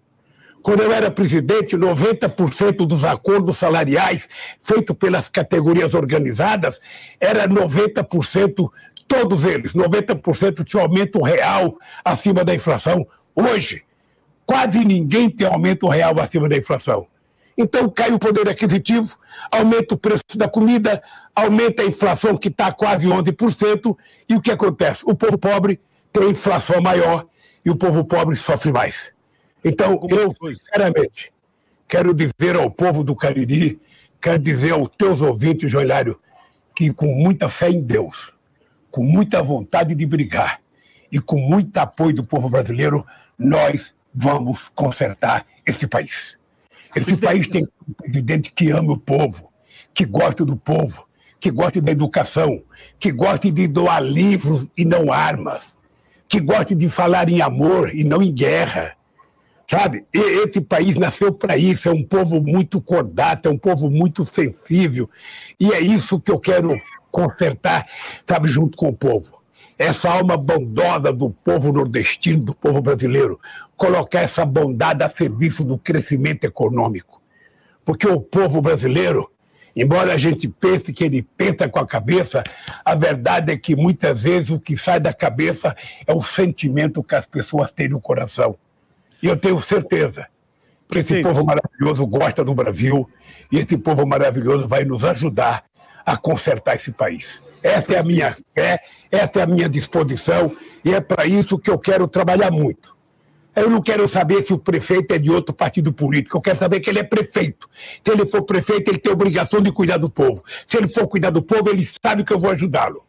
[0.62, 4.26] Quando eu era presidente, 90% dos acordos salariais
[4.58, 6.80] feitos pelas categorias organizadas
[7.20, 8.70] era 90%,
[9.06, 13.06] todos eles, 90% tinham aumento real acima da inflação.
[13.34, 13.84] Hoje,
[14.46, 17.06] quase ninguém tem aumento real acima da inflação.
[17.58, 19.18] Então cai o poder aquisitivo,
[19.50, 21.02] aumenta o preço da comida,
[21.36, 23.94] aumenta a inflação que está quase 11%,
[24.26, 25.04] e o que acontece?
[25.06, 25.78] O povo pobre
[26.10, 27.26] tem inflação maior
[27.64, 29.12] e o povo pobre sofre mais.
[29.64, 31.32] Então, eu, sinceramente,
[31.88, 33.80] quero dizer ao povo do Cariri,
[34.20, 36.20] quero dizer aos teus ouvintes, Joelhário,
[36.74, 38.32] que com muita fé em Deus,
[38.90, 40.60] com muita vontade de brigar
[41.10, 43.06] e com muito apoio do povo brasileiro,
[43.38, 46.36] nós vamos consertar esse país.
[46.94, 49.52] Esse país tem um presidente que ama o povo,
[49.92, 51.08] que gosta do povo,
[51.40, 52.62] que gosta da educação,
[52.98, 55.73] que gosta de doar livros e não armas,
[56.34, 58.96] que gosta de falar em amor e não em guerra,
[59.70, 60.04] Sabe?
[60.12, 64.22] E esse país nasceu para isso, é um povo muito cordato, é um povo muito
[64.26, 65.08] sensível.
[65.58, 66.76] E é isso que eu quero
[67.10, 67.86] consertar,
[68.28, 69.40] sabe, junto com o povo.
[69.78, 73.40] Essa alma bondosa do povo nordestino, do povo brasileiro,
[73.74, 77.22] colocar essa bondade a serviço do crescimento econômico.
[77.86, 79.30] Porque o povo brasileiro,
[79.74, 82.42] embora a gente pense que ele pensa com a cabeça,
[82.84, 87.14] a verdade é que muitas vezes o que sai da cabeça é o sentimento que
[87.14, 88.56] as pessoas têm no coração.
[89.22, 90.26] E eu tenho certeza
[90.88, 91.22] que esse Sim.
[91.22, 93.08] povo maravilhoso gosta do Brasil
[93.50, 95.64] e esse povo maravilhoso vai nos ajudar
[96.04, 97.42] a consertar esse país.
[97.62, 98.78] Essa é a minha fé,
[99.10, 102.93] essa é a minha disposição e é para isso que eu quero trabalhar muito.
[103.54, 106.80] Eu não quero saber se o prefeito é de outro partido político, eu quero saber
[106.80, 107.68] que ele é prefeito.
[108.04, 110.42] Se ele for prefeito, ele tem obrigação de cuidar do povo.
[110.66, 113.04] Se ele for cuidar do povo, ele sabe que eu vou ajudá-lo.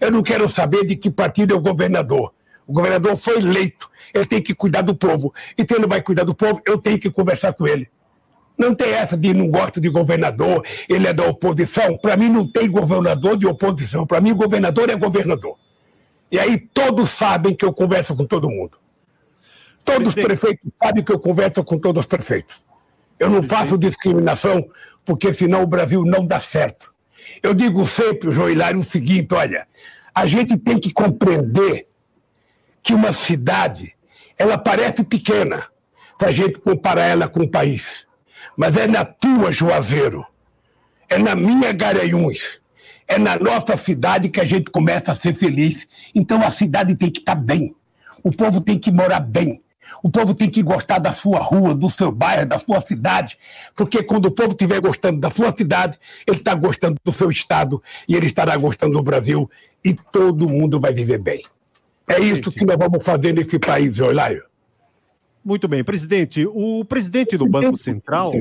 [0.00, 2.32] Eu não quero saber de que partido é o governador.
[2.66, 5.32] O governador foi eleito, ele tem que cuidar do povo.
[5.56, 7.88] E se ele vai cuidar do povo, eu tenho que conversar com ele.
[8.56, 11.98] Não tem essa de não gosto de governador, ele é da oposição.
[11.98, 14.06] Para mim não tem governador de oposição.
[14.06, 15.56] Para mim, governador é governador.
[16.30, 18.78] E aí todos sabem que eu converso com todo mundo.
[19.84, 22.64] Todos os prefeitos sabem que eu converso com todos os prefeitos.
[23.18, 24.66] Eu não faço discriminação,
[25.04, 26.92] porque senão o Brasil não dá certo.
[27.42, 29.66] Eu digo sempre, João Hilário, o seguinte: olha,
[30.14, 31.86] a gente tem que compreender
[32.82, 33.94] que uma cidade,
[34.38, 35.66] ela parece pequena,
[36.18, 38.06] se a gente comparar ela com o país.
[38.56, 40.24] Mas é na tua, Juazeiro,
[41.08, 42.60] é na minha Garanhuns,
[43.08, 45.88] é na nossa cidade que a gente começa a ser feliz.
[46.14, 47.74] Então a cidade tem que estar bem.
[48.22, 49.63] O povo tem que morar bem.
[50.02, 53.38] O povo tem que gostar da sua rua, do seu bairro, da sua cidade,
[53.74, 57.82] porque quando o povo estiver gostando da sua cidade, ele está gostando do seu estado
[58.08, 59.50] e ele estará gostando do Brasil
[59.84, 61.42] e todo mundo vai viver bem.
[62.06, 64.44] É isso que nós vamos fazer nesse país, Eulário.
[65.44, 66.46] Muito bem, presidente.
[66.46, 68.32] O presidente do Banco Central,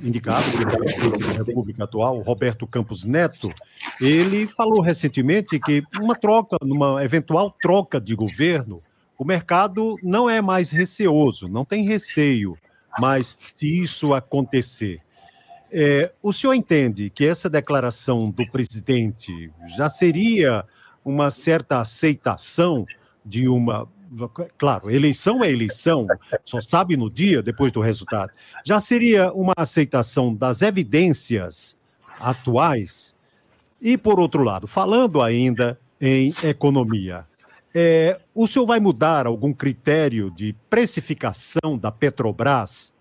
[0.00, 3.52] indicado pelo presidente da República atual, Roberto Campos Neto,
[4.00, 8.80] ele falou recentemente que uma troca, numa eventual troca de governo,
[9.20, 12.56] o mercado não é mais receoso, não tem receio,
[12.98, 15.02] mas se isso acontecer,
[15.70, 20.64] é, o senhor entende que essa declaração do presidente já seria
[21.04, 22.86] uma certa aceitação
[23.22, 23.86] de uma.
[24.56, 26.06] Claro, eleição é eleição,
[26.42, 28.32] só sabe no dia, depois do resultado.
[28.64, 31.76] Já seria uma aceitação das evidências
[32.18, 33.14] atuais?
[33.82, 37.26] E, por outro lado, falando ainda em economia,
[37.74, 42.92] é, o senhor vai mudar algum critério de precificação da Petrobras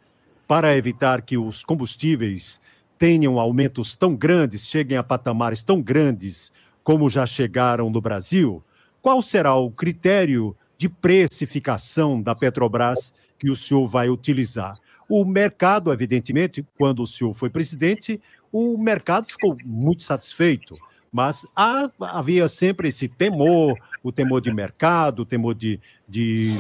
[0.47, 2.60] para evitar que os combustíveis
[2.97, 6.51] tenham aumentos tão grandes, cheguem a patamares tão grandes
[6.84, 8.63] como já chegaram no Brasil?
[9.01, 14.73] Qual será o critério de precificação da Petrobras que o senhor vai utilizar?
[15.08, 20.73] O mercado, evidentemente, quando o senhor foi presidente, o mercado ficou muito satisfeito
[21.12, 26.54] mas há, havia sempre esse temor, o temor de mercado, o temor de, de,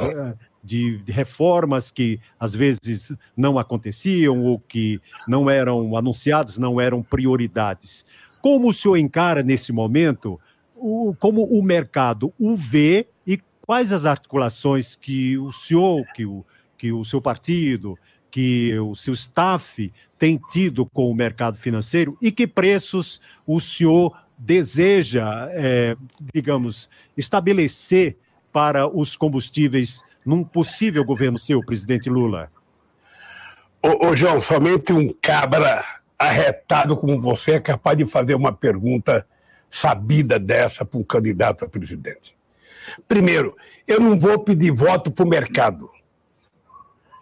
[0.63, 8.05] de, reformas que às vezes não aconteciam ou que não eram anunciadas, não eram prioridades.
[8.41, 10.39] Como o senhor encara nesse momento,
[10.75, 16.45] o, como o mercado o vê e quais as articulações que o senhor, que o,
[16.77, 17.95] que o seu partido,
[18.31, 24.15] que o seu staff tem tido com o mercado financeiro e que preços o senhor
[24.39, 25.97] deseja, é,
[26.33, 28.17] digamos, estabelecer
[28.53, 32.49] para os combustíveis num possível governo seu, presidente Lula?
[33.83, 35.85] Ô, ô, João, somente um cabra
[36.17, 39.25] arretado como você é capaz de fazer uma pergunta
[39.69, 42.35] sabida dessa para um candidato a presidente.
[43.07, 43.55] Primeiro,
[43.87, 45.89] eu não vou pedir voto para o mercado.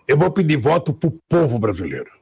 [0.08, 2.17] Eu vou pedir voto para o povo brasileiro.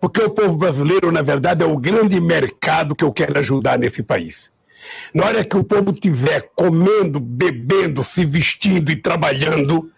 [0.00, 4.02] Porque o povo brasileiro, na verdade, é o grande mercado que eu quero ajudar nesse
[4.02, 4.48] país.
[5.14, 9.90] Na hora que o povo estiver comendo, bebendo, se vestindo e trabalhando,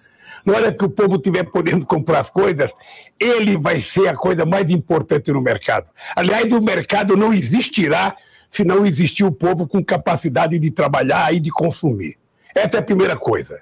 [0.45, 2.71] na hora que o povo estiver podendo comprar as coisas,
[3.19, 5.91] ele vai ser a coisa mais importante no mercado.
[6.17, 8.17] Aliás, o mercado não existirá
[8.51, 12.17] se não existir o povo com capacidade de trabalhar e de consumir.
[12.55, 13.61] Essa é a primeira coisa.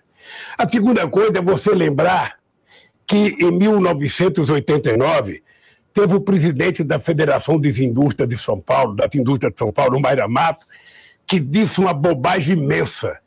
[0.56, 2.36] A segunda coisa é você lembrar
[3.06, 5.42] que em 1989
[5.98, 9.98] teve o presidente da Federação das Indústrias de São Paulo, das Indústrias de São Paulo,
[9.98, 10.64] Mayra Mato,
[11.26, 13.18] que disse uma bobagem imensa,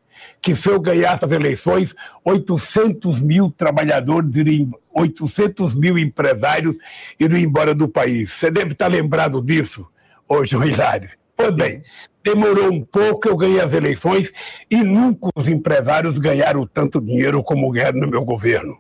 [0.42, 6.78] que se eu ganhasse as eleições, 800 mil trabalhadores, iriam, 800 mil empresários
[7.20, 8.32] iriam embora do país.
[8.32, 9.92] Você deve estar lembrado disso,
[10.46, 11.10] João Hilário.
[11.36, 11.84] Pois bem,
[12.24, 14.32] demorou um pouco, eu ganhei as eleições
[14.70, 18.80] e nunca os empresários ganharam tanto dinheiro como ganharam no meu governo.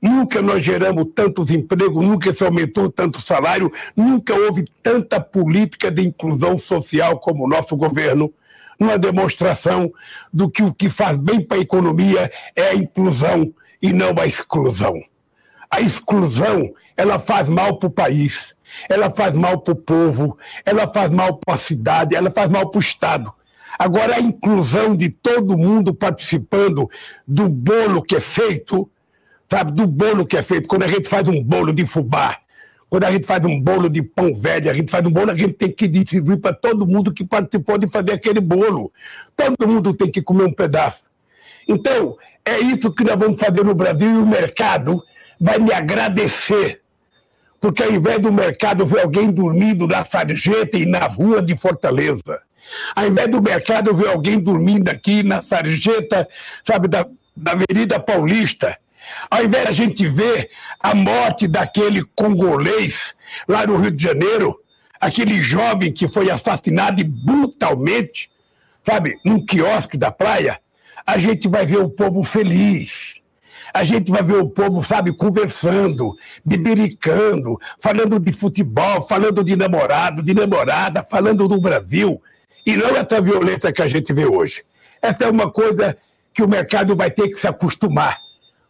[0.00, 6.02] Nunca nós geramos tantos empregos, nunca se aumentou tanto salário, nunca houve tanta política de
[6.02, 8.32] inclusão social como o nosso governo.
[8.78, 9.92] Uma demonstração
[10.32, 14.26] do que o que faz bem para a economia é a inclusão e não a
[14.26, 14.94] exclusão.
[15.70, 18.54] A exclusão, ela faz mal para o país,
[18.88, 22.70] ela faz mal para o povo, ela faz mal para a cidade, ela faz mal
[22.70, 23.32] para o Estado.
[23.78, 26.88] Agora, a inclusão de todo mundo participando
[27.26, 28.90] do bolo que é feito,
[29.50, 30.68] sabe, do bolo que é feito.
[30.68, 32.38] Quando a gente faz um bolo de fubá,
[32.90, 35.36] quando a gente faz um bolo de pão velho, a gente faz um bolo, a
[35.36, 38.92] gente tem que distribuir para todo mundo que participou de fazer aquele bolo.
[39.36, 41.10] Todo mundo tem que comer um pedaço.
[41.66, 45.02] Então, é isso que nós vamos fazer no Brasil e o mercado
[45.38, 46.80] vai me agradecer.
[47.60, 52.40] Porque ao invés do mercado ver alguém dormindo na sarjeta e na rua de Fortaleza,
[52.94, 56.26] ao invés do mercado ver alguém dormindo aqui na sarjeta,
[56.64, 57.06] sabe, da,
[57.36, 58.78] da Avenida Paulista,
[59.30, 63.14] Ao invés de a gente ver a morte daquele congolês
[63.46, 64.58] lá no Rio de Janeiro,
[65.00, 68.30] aquele jovem que foi assassinado brutalmente,
[68.84, 70.60] sabe, num quiosque da praia,
[71.06, 73.16] a gente vai ver o povo feliz.
[73.72, 80.22] A gente vai ver o povo, sabe, conversando, bebericando, falando de futebol, falando de namorado,
[80.22, 82.20] de namorada, falando do Brasil.
[82.64, 84.62] E não essa violência que a gente vê hoje.
[85.02, 85.96] Essa é uma coisa
[86.32, 88.18] que o mercado vai ter que se acostumar.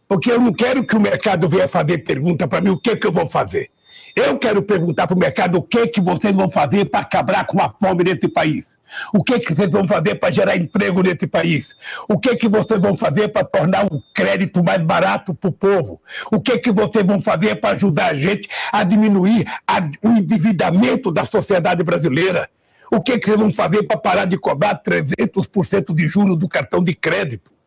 [0.09, 3.05] Porque eu não quero que o mercado venha fazer pergunta para mim o que, que
[3.05, 3.69] eu vou fazer.
[4.15, 7.61] Eu quero perguntar para o mercado o que, que vocês vão fazer para acabar com
[7.61, 8.75] a fome nesse país.
[9.13, 11.75] O que, que vocês vão fazer para gerar emprego nesse país?
[12.09, 16.01] O que, que vocês vão fazer para tornar o crédito mais barato para o povo?
[16.31, 21.11] O que, que vocês vão fazer para ajudar a gente a diminuir a, o endividamento
[21.11, 22.49] da sociedade brasileira?
[22.91, 26.83] O que, que vocês vão fazer para parar de cobrar 300% de juros do cartão
[26.83, 27.58] de crédito?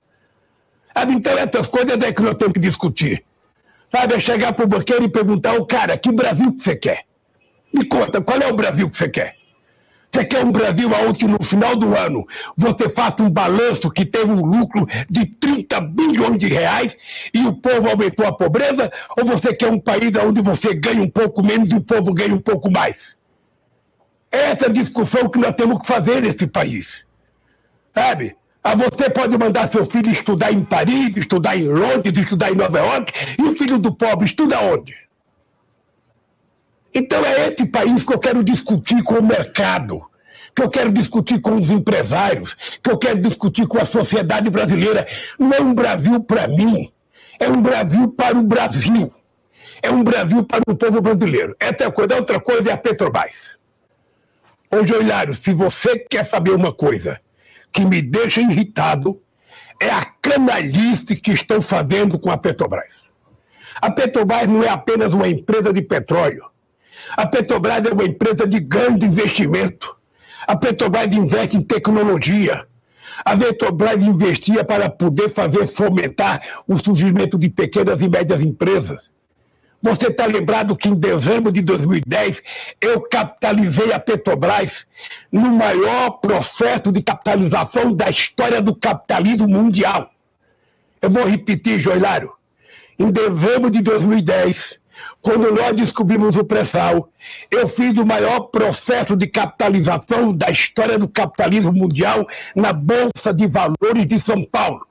[1.11, 3.25] Então, essas coisas é que nós temos que discutir.
[3.91, 7.05] Sabe, é chegar para o banqueiro e perguntar ao cara, que Brasil que você quer?
[7.73, 9.37] Me conta, qual é o Brasil que você quer?
[10.11, 14.31] Você quer um Brasil onde no final do ano você faça um balanço que teve
[14.31, 16.97] um lucro de 30 bilhões de reais
[17.33, 18.93] e o povo aumentou a pobreza?
[19.17, 22.35] Ou você quer um país onde você ganha um pouco menos e o povo ganha
[22.35, 23.17] um pouco mais?
[24.31, 27.07] Essa é a discussão que nós temos que fazer nesse país.
[27.95, 28.37] Sabe?
[28.65, 32.79] Ah, você pode mandar seu filho estudar em Paris, estudar em Londres, estudar em Nova
[32.79, 34.95] York, e o filho do pobre estuda onde?
[36.95, 40.01] Então é esse país que eu quero discutir com o mercado,
[40.55, 45.07] que eu quero discutir com os empresários, que eu quero discutir com a sociedade brasileira.
[45.39, 46.93] Não é um Brasil para mim,
[47.41, 49.13] é um Brasil para o Brasil.
[49.83, 51.57] É um Brasil para o povo brasileiro.
[51.59, 52.15] Essa é a coisa.
[52.15, 53.57] Outra coisa é a Petrobras.
[54.71, 57.21] Ô, Joilário, se você quer saber uma coisa,
[57.73, 59.21] que me deixa irritado
[59.81, 63.03] é a canalice que estão fazendo com a Petrobras.
[63.81, 66.45] A Petrobras não é apenas uma empresa de petróleo.
[67.17, 69.97] A Petrobras é uma empresa de grande investimento.
[70.47, 72.67] A Petrobras investe em tecnologia.
[73.25, 79.11] A Petrobras investia para poder fazer fomentar o surgimento de pequenas e médias empresas.
[79.83, 82.41] Você está lembrado que em dezembro de 2010
[82.81, 84.87] eu capitalizei a Petrobras
[85.31, 90.09] no maior processo de capitalização da história do capitalismo mundial.
[91.01, 92.33] Eu vou repetir, Joilário.
[92.97, 94.79] Em dezembro de 2010,
[95.21, 97.09] quando nós descobrimos o pré-sal,
[97.51, 103.49] eu fiz o maior processo de capitalização da história do capitalismo mundial na Bolsa de
[103.49, 104.87] Valores de São Paulo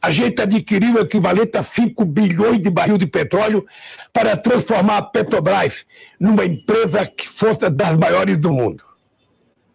[0.00, 3.66] a gente adquiriu o equivalente a 5 bilhões de barril de petróleo
[4.12, 5.84] para transformar a Petrobras
[6.18, 8.82] numa empresa que fosse das maiores do mundo.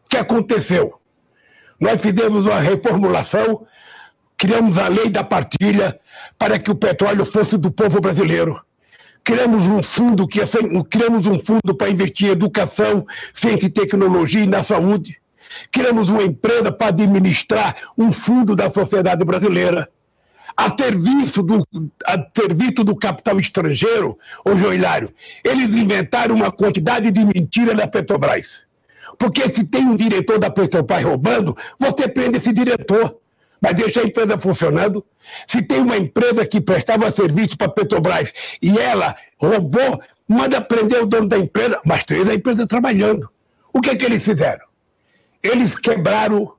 [0.05, 0.99] O que aconteceu?
[1.79, 3.65] Nós fizemos uma reformulação,
[4.37, 5.99] criamos a lei da partilha
[6.37, 8.61] para que o petróleo fosse do povo brasileiro.
[9.23, 10.39] Criamos um fundo que
[10.89, 15.19] criamos um fundo para investir em educação, ciência e tecnologia e na saúde.
[15.71, 19.89] Criamos uma empresa para administrar um fundo da sociedade brasileira
[20.55, 21.67] a serviço do,
[22.05, 28.65] a serviço do capital estrangeiro, ô Joilário, eles inventaram uma quantidade de mentiras da Petrobras.
[29.17, 33.17] Porque se tem um diretor da Petrobras roubando, você prende esse diretor.
[33.61, 35.05] Mas deixa a empresa funcionando.
[35.45, 41.03] Se tem uma empresa que prestava serviço para a Petrobras e ela roubou, manda prender
[41.03, 43.29] o dono da empresa, mas tem a empresa trabalhando.
[43.71, 44.65] O que, é que eles fizeram?
[45.43, 46.53] Eles quebraram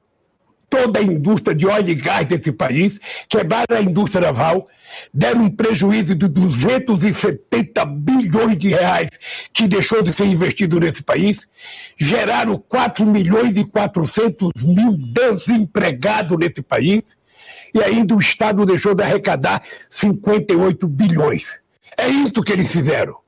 [0.73, 4.67] toda a indústria de óleo e gás desse país, quebraram a indústria naval,
[5.13, 9.11] deram um prejuízo de 270 bilhões de reais
[9.53, 11.47] que deixou de ser investido nesse país,
[11.99, 17.15] geraram 4 milhões e 400 mil desempregados nesse país,
[17.75, 21.61] e ainda o Estado deixou de arrecadar 58 bilhões.
[21.99, 23.19] É isso que eles fizeram.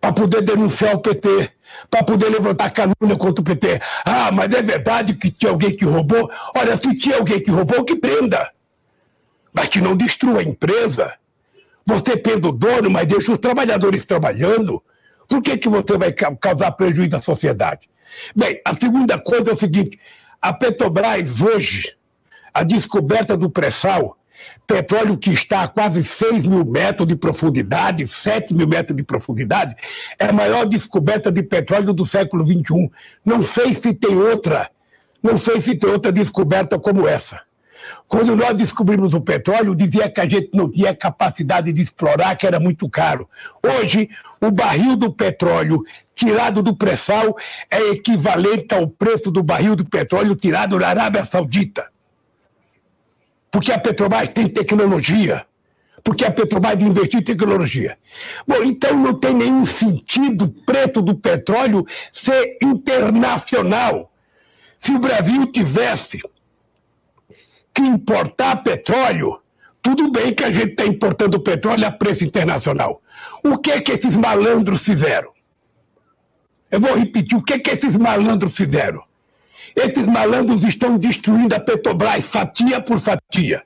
[0.00, 1.50] Para poder denunciar o PT
[1.90, 3.80] para poder levantar calúnia contra o PT.
[4.04, 6.30] Ah, mas é verdade que tinha alguém que roubou?
[6.54, 8.50] Olha, se tinha alguém que roubou, que prenda.
[9.52, 11.14] Mas que não destrua a empresa.
[11.86, 14.82] Você prende o dono, mas deixa os trabalhadores trabalhando.
[15.26, 17.88] Por que, que você vai causar prejuízo à sociedade?
[18.36, 19.98] Bem, a segunda coisa é o seguinte:
[20.40, 21.96] a Petrobras hoje,
[22.52, 24.17] a descoberta do pré-sal,
[24.66, 29.74] Petróleo que está a quase 6 mil metros de profundidade, 7 mil metros de profundidade,
[30.18, 32.90] é a maior descoberta de petróleo do século XXI.
[33.24, 34.70] Não sei se tem outra,
[35.22, 37.40] não sei se tem outra descoberta como essa.
[38.06, 42.46] Quando nós descobrimos o petróleo, dizia que a gente não tinha capacidade de explorar, que
[42.46, 43.28] era muito caro.
[43.62, 44.08] Hoje,
[44.40, 45.82] o barril do petróleo
[46.14, 47.36] tirado do pré-sal
[47.70, 51.86] é equivalente ao preço do barril do petróleo tirado na Arábia Saudita.
[53.50, 55.46] Porque a Petrobras tem tecnologia.
[56.02, 57.98] porque a Petrobras investiu em tecnologia.
[58.46, 64.10] Bom, então não tem nenhum sentido o preço do petróleo ser internacional.
[64.78, 66.22] Se o Brasil tivesse
[67.74, 69.40] que importar petróleo,
[69.82, 73.02] tudo bem que a gente está importando petróleo a preço internacional.
[73.44, 75.32] O que é que esses malandros fizeram?
[76.70, 79.02] Eu vou repetir, o que é que esses malandros fizeram?
[79.74, 83.62] Esses malandros estão destruindo a Petrobras fatia por fatia.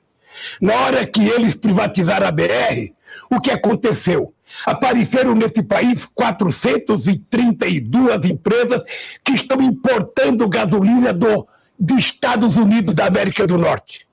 [0.61, 2.93] Na hora que eles privatizaram a BR,
[3.29, 4.33] o que aconteceu?
[4.65, 8.83] Apareceram nesse país 432 empresas
[9.23, 11.47] que estão importando gasolina do,
[11.79, 14.07] dos Estados Unidos da América do Norte,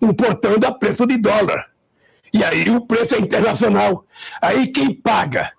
[0.00, 1.66] importando a preço de dólar.
[2.32, 4.04] E aí o preço é internacional.
[4.42, 5.52] Aí quem paga?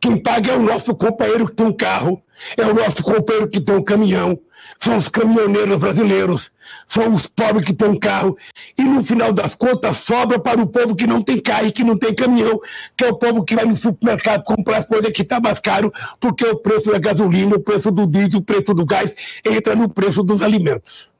[0.00, 2.22] Quem paga é o nosso companheiro que tem um carro,
[2.56, 4.38] é o nosso companheiro que tem um caminhão,
[4.78, 6.50] são os caminhoneiros brasileiros,
[6.86, 8.36] são os pobres que têm um carro.
[8.76, 11.84] E no final das contas, sobra para o povo que não tem carro e que
[11.84, 12.60] não tem caminhão,
[12.96, 15.92] que é o povo que vai no supermercado comprar as coisas que está mais caro,
[16.20, 19.14] porque o preço da gasolina, o preço do diesel, o preço do gás
[19.44, 21.10] entra no preço dos alimentos.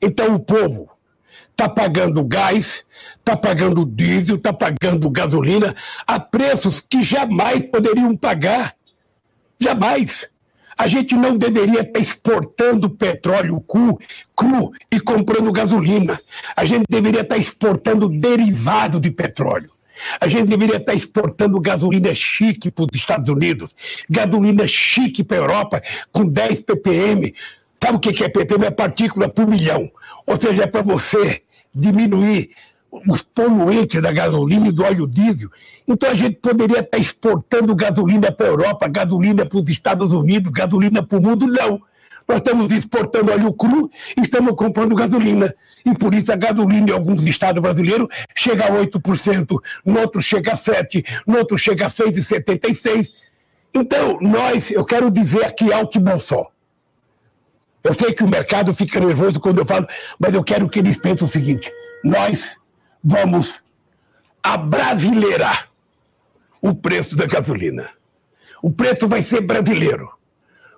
[0.00, 0.90] Então o povo
[1.50, 2.84] está pagando gás,
[3.18, 5.74] está pagando diesel, está pagando gasolina
[6.06, 8.74] a preços que jamais poderiam pagar.
[9.60, 10.28] Jamais.
[10.78, 13.98] A gente não deveria estar exportando petróleo cru,
[14.36, 16.20] cru e comprando gasolina.
[16.56, 19.72] A gente deveria estar exportando derivado de petróleo.
[20.20, 23.74] A gente deveria estar exportando gasolina chique para os Estados Unidos,
[24.08, 27.34] gasolina chique para a Europa, com 10 ppm.
[27.82, 28.64] Sabe o que é ppm?
[28.64, 29.90] É partícula por milhão.
[30.24, 31.42] Ou seja, é para você
[31.74, 32.50] diminuir
[32.90, 35.50] os poluentes da gasolina e do óleo diesel.
[35.86, 40.50] Então a gente poderia estar exportando gasolina para a Europa, gasolina para os Estados Unidos,
[40.50, 41.46] gasolina para o mundo.
[41.46, 41.80] Não.
[42.26, 45.54] Nós estamos exportando óleo cru e estamos comprando gasolina.
[45.84, 50.52] E por isso a gasolina em alguns estados brasileiros chega a 8%, no outro chega
[50.52, 53.14] a 7%, no outro chega a 6,76%.
[53.72, 56.50] Então, nós, eu quero dizer aqui alto e bom só.
[57.82, 59.86] Eu sei que o mercado fica nervoso quando eu falo,
[60.18, 61.72] mas eu quero que eles pensem o seguinte:
[62.04, 62.58] nós
[63.02, 63.60] vamos
[64.42, 65.68] abrasileirar
[66.60, 67.90] o preço da gasolina.
[68.62, 70.10] O preço vai ser brasileiro,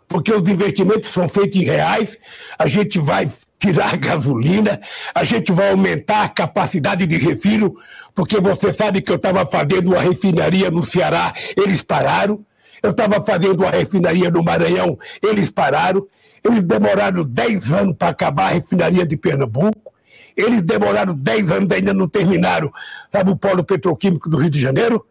[0.06, 2.18] porque os investimentos são feitos em reais,
[2.58, 4.80] a gente vai tirar a gasolina,
[5.14, 7.74] a gente vai aumentar a capacidade de refino,
[8.14, 12.44] porque você sabe que eu estava fazendo uma refinaria no Ceará, eles pararam.
[12.82, 16.06] Eu estava fazendo uma refinaria no Maranhão, eles pararam.
[16.42, 19.89] Eles demoraram 10 anos para acabar a refinaria de Pernambuco.
[20.40, 22.72] Eles demoraram 10 anos ainda não terminaram,
[23.12, 25.06] sabe, o polo petroquímico do Rio de Janeiro.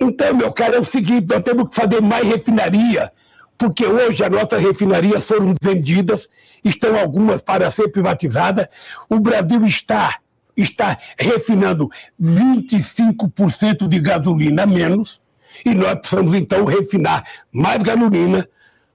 [0.00, 3.12] Então, meu cara, é o seguinte: nós temos que fazer mais refinaria,
[3.56, 6.28] porque hoje as nossas refinarias foram vendidas,
[6.64, 8.66] estão algumas para ser privatizadas.
[9.08, 10.18] O Brasil está,
[10.56, 15.22] está refinando 25% de gasolina a menos,
[15.64, 18.48] e nós precisamos então refinar mais gasolina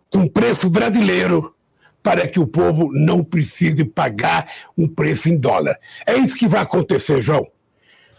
[0.10, 1.56] com preço brasileiro
[2.02, 4.48] para que o povo não precise pagar
[4.78, 5.78] um preço em dólar.
[6.06, 7.48] É isso que vai acontecer, João.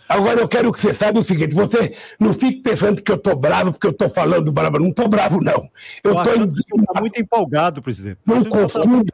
[0.08, 3.36] Agora eu quero que você saiba o seguinte: você não fique pensando que eu estou
[3.36, 4.78] bravo porque eu estou falando bravo.
[4.80, 5.70] Não estou bravo, não.
[6.02, 7.00] Eu estou indignado.
[7.00, 8.18] muito empolgado, presidente.
[8.26, 9.12] Não tá confunda.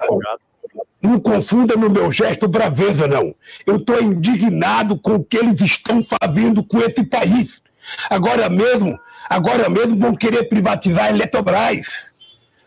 [1.02, 3.34] Não confunda no meu gesto braveza, não.
[3.66, 7.62] Eu estou indignado com o que eles estão fazendo com esse país.
[8.08, 8.98] Agora mesmo,
[9.28, 12.06] agora mesmo vão querer privatizar a Eletrobras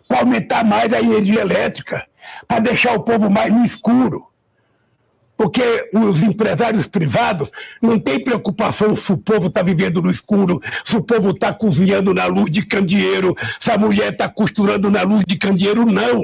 [0.09, 2.05] para aumentar mais a energia elétrica,
[2.47, 4.25] para deixar o povo mais no escuro.
[5.37, 7.49] Porque os empresários privados
[7.81, 12.13] não têm preocupação se o povo está vivendo no escuro, se o povo está cozinhando
[12.13, 16.23] na luz de candeeiro, se a mulher está costurando na luz de candeeiro, não.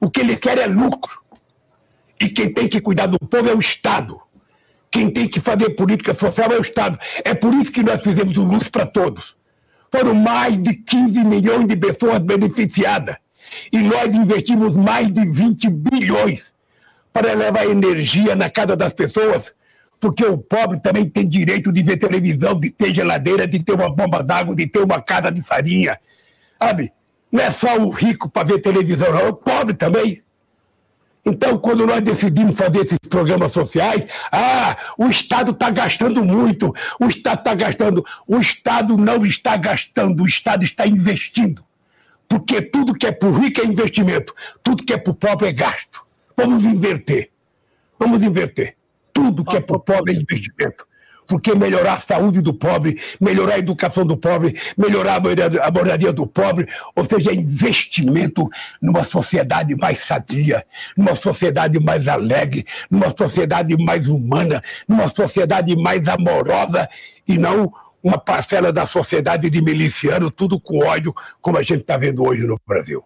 [0.00, 1.20] O que ele quer é lucro.
[2.18, 4.20] E quem tem que cuidar do povo é o Estado.
[4.90, 6.98] Quem tem que fazer política social é o Estado.
[7.24, 9.36] É por isso que nós fizemos o Luz para Todos
[9.92, 13.16] foram mais de 15 milhões de pessoas beneficiadas.
[13.70, 16.54] E nós investimos mais de 20 bilhões
[17.12, 19.52] para levar energia na casa das pessoas,
[20.00, 23.94] porque o pobre também tem direito de ver televisão, de ter geladeira, de ter uma
[23.94, 25.98] bomba d'água, de ter uma casa de farinha.
[26.60, 26.90] Sabe?
[27.30, 30.22] Não é só o rico para ver televisão, não, é o pobre também.
[31.24, 37.06] Então, quando nós decidimos fazer esses programas sociais, ah, o Estado está gastando muito, o
[37.06, 38.04] Estado está gastando.
[38.26, 41.64] O Estado não está gastando, o Estado está investindo.
[42.26, 46.04] Porque tudo que é o rico é investimento, tudo que é o pobre é gasto.
[46.36, 47.30] Vamos inverter.
[47.98, 48.74] Vamos inverter.
[49.12, 50.86] Tudo que é o pobre é investimento.
[51.26, 56.26] Porque melhorar a saúde do pobre, melhorar a educação do pobre, melhorar a moradia do
[56.26, 58.48] pobre, ou seja, investimento
[58.80, 60.64] numa sociedade mais sadia,
[60.96, 66.88] numa sociedade mais alegre, numa sociedade mais humana, numa sociedade mais amorosa
[67.26, 71.96] e não uma parcela da sociedade de miliciano, tudo com ódio, como a gente está
[71.96, 73.04] vendo hoje no Brasil.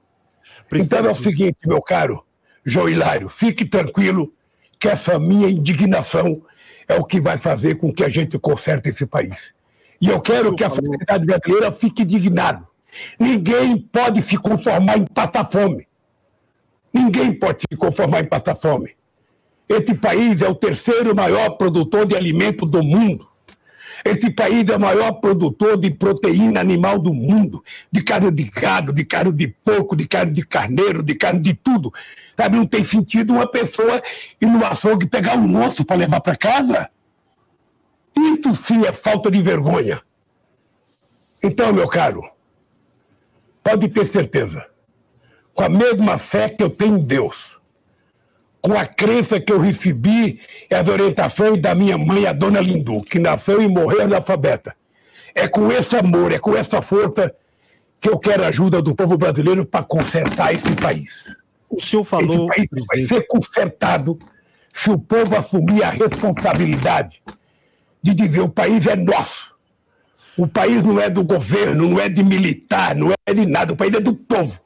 [0.72, 2.24] Então é o seguinte, meu caro
[2.64, 4.32] João Hilário, fique tranquilo
[4.80, 6.42] que essa minha indignação
[6.88, 9.54] é o que vai fazer com que a gente conserte esse país.
[10.00, 12.66] E eu quero que a sociedade brasileira fique indignada.
[13.18, 15.86] Ninguém pode se conformar em passar fome.
[16.92, 18.94] Ninguém pode se conformar em passar fome.
[19.68, 23.28] Esse país é o terceiro maior produtor de alimento do mundo.
[24.04, 28.92] Esse país é o maior produtor de proteína animal do mundo, de carne de gado,
[28.92, 31.92] de carne de porco, de carne de carneiro, de carne de tudo.
[32.36, 34.02] Sabe, não tem sentido uma pessoa
[34.40, 36.90] ir no açougue pegar um osso para levar para casa.
[38.16, 40.00] Isso sim é falta de vergonha.
[41.42, 42.22] Então, meu caro,
[43.62, 44.66] pode ter certeza,
[45.54, 47.55] com a mesma fé que eu tenho em Deus,
[48.66, 53.00] com a crença que eu recebi e as orientações da minha mãe, a dona Lindu,
[53.00, 54.74] que nasceu e morreu analfabeta.
[55.32, 57.32] É com esse amor, é com essa força
[58.00, 61.26] que eu quero a ajuda do povo brasileiro para consertar esse país.
[61.70, 62.48] O senhor falou.
[62.56, 64.18] Esse país vai ser consertado
[64.72, 67.22] se o povo assumir a responsabilidade
[68.02, 69.54] de dizer o país é nosso.
[70.36, 73.76] O país não é do governo, não é de militar, não é de nada, o
[73.76, 74.60] país é do povo.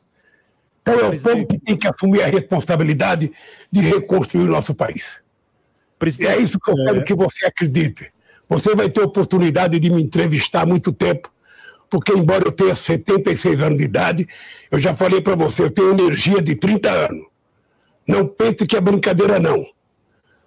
[0.94, 3.32] Então é o povo que tem que assumir a responsabilidade
[3.70, 5.20] de reconstruir o nosso país.
[5.98, 6.84] Presidente, é isso que eu é...
[6.86, 8.12] quero que você acredite.
[8.48, 11.30] Você vai ter oportunidade de me entrevistar há muito tempo,
[11.88, 14.28] porque embora eu tenha 76 anos de idade,
[14.70, 17.26] eu já falei para você, eu tenho energia de 30 anos.
[18.06, 19.64] Não pense que é brincadeira, não.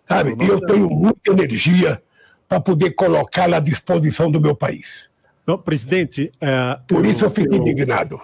[0.07, 0.35] Sabe?
[0.45, 2.01] Eu tenho muita energia
[2.47, 5.09] para poder colocá-la à disposição do meu país.
[5.45, 6.31] Não, presidente.
[6.41, 8.19] É, Por isso eu fico eu, indignado.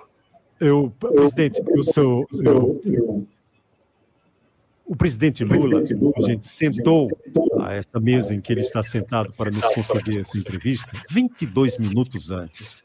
[0.60, 2.28] Eu, presidente, o seu.
[2.44, 3.28] Eu,
[4.86, 5.84] o presidente Lula,
[6.18, 7.08] a gente sentou
[7.62, 12.32] a essa mesa em que ele está sentado para nos conceder essa entrevista 22 minutos
[12.32, 12.84] antes.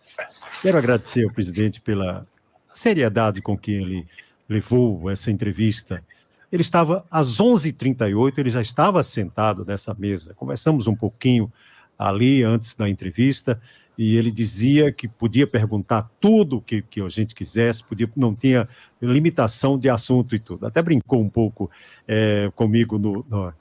[0.60, 2.22] Quero agradecer ao presidente pela
[2.68, 4.06] seriedade com que ele
[4.46, 6.04] levou essa entrevista.
[6.52, 10.34] Ele estava às 11h38, ele já estava sentado nessa mesa.
[10.34, 11.50] Conversamos um pouquinho
[11.98, 13.58] ali antes da entrevista
[13.96, 18.68] e ele dizia que podia perguntar tudo que, que a gente quisesse, podia, não tinha
[19.00, 20.66] limitação de assunto e tudo.
[20.66, 21.70] Até brincou um pouco
[22.06, 23.52] é, comigo no, no,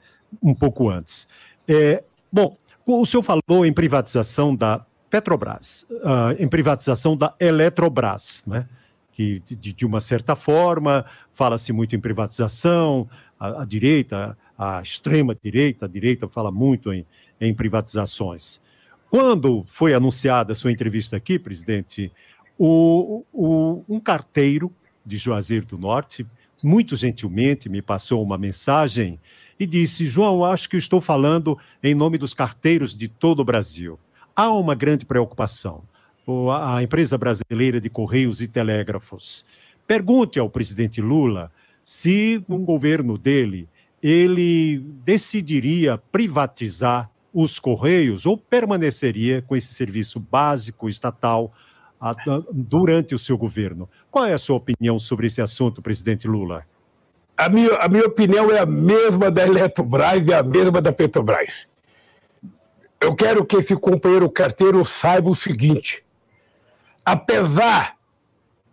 [0.41, 1.27] um pouco antes.
[1.67, 8.65] É, bom, o senhor falou em privatização da Petrobras, uh, em privatização da Eletrobras, né?
[9.11, 13.07] que de, de uma certa forma fala-se muito em privatização,
[13.39, 17.05] a, a, direita, a extrema direita, a direita fala muito em,
[17.39, 18.59] em privatizações.
[19.13, 22.11] Quando foi anunciada a sua entrevista aqui, presidente,
[22.57, 24.73] o, o, um carteiro
[25.05, 26.25] de Juazeiro do Norte,
[26.63, 29.19] muito gentilmente, me passou uma mensagem
[29.59, 33.99] e disse: João, acho que estou falando em nome dos carteiros de todo o Brasil.
[34.35, 35.83] Há uma grande preocupação.
[36.59, 39.45] A empresa brasileira de Correios e Telégrafos.
[39.85, 41.51] Pergunte ao presidente Lula
[41.83, 43.69] se o governo dele
[44.01, 51.51] ele decidiria privatizar os Correios ou permaneceria com esse serviço básico estatal
[52.51, 53.89] durante o seu governo.
[54.11, 56.65] Qual é a sua opinião sobre esse assunto, presidente Lula?
[57.35, 61.65] A minha, a minha opinião é a mesma da Eletrobras e a mesma da Petrobras.
[63.01, 66.03] Eu quero que esse companheiro carteiro saiba o seguinte:
[67.03, 67.95] apesar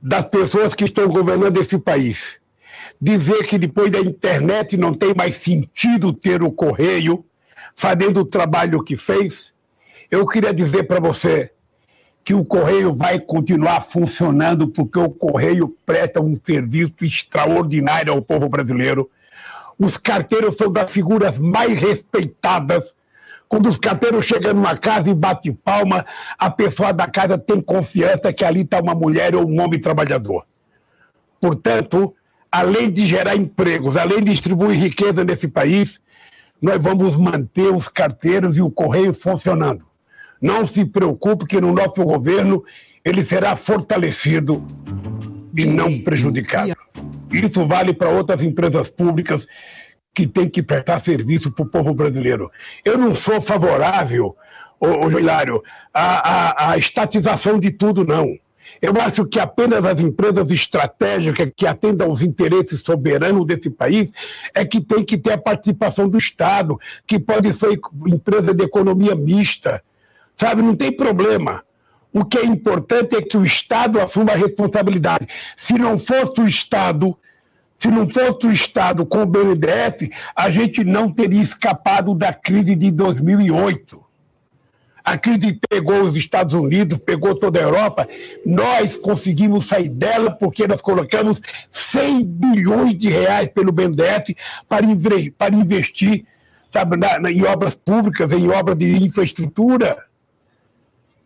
[0.03, 2.39] das pessoas que estão governando esse país
[3.01, 7.25] dizer que depois da internet não tem mais sentido ter o correio,
[7.81, 9.55] fazendo o trabalho que fez,
[10.11, 11.51] eu queria dizer para você
[12.23, 18.51] que o Correio vai continuar funcionando porque o Correio presta um serviço extraordinário ao povo
[18.51, 19.09] brasileiro.
[19.79, 22.95] Os carteiros são das figuras mais respeitadas.
[23.49, 26.05] Quando os carteiros chegam numa casa e bate palma,
[26.39, 30.45] a pessoa da casa tem confiança que ali está uma mulher ou um homem trabalhador.
[31.41, 32.15] Portanto,
[32.53, 35.99] além de gerar empregos, além de distribuir riqueza nesse país,
[36.61, 39.85] nós vamos manter os carteiros e o correio funcionando.
[40.41, 42.63] Não se preocupe que no nosso governo
[43.05, 44.65] ele será fortalecido
[45.57, 46.77] e não prejudicado.
[47.33, 49.47] Isso vale para outras empresas públicas
[50.15, 52.51] que têm que prestar serviço para o povo brasileiro.
[52.85, 54.37] Eu não sou favorável,
[54.79, 55.63] ô, ô Hilário,
[55.95, 58.27] à, à, à estatização de tudo, não.
[58.81, 64.13] Eu acho que apenas as empresas estratégicas que atendam aos interesses soberanos desse país
[64.55, 69.15] é que tem que ter a participação do Estado, que pode ser empresa de economia
[69.15, 69.83] mista.
[70.37, 71.63] Sabe, não tem problema.
[72.13, 75.27] O que é importante é que o Estado assuma a responsabilidade.
[75.57, 77.17] Se não fosse o Estado,
[77.77, 82.75] se não fosse o Estado com o BNDES, a gente não teria escapado da crise
[82.75, 84.10] de 2008.
[85.05, 88.09] A crise pegou os Estados Unidos, pegou toda a Europa.
[88.45, 91.41] Nós conseguimos sair dela porque nós colocamos
[91.71, 94.35] 100 bilhões de reais pelo BNDES
[94.69, 94.87] para,
[95.37, 96.25] para investir
[96.71, 100.05] sabe, na, na, em obras públicas, em obras de infraestrutura.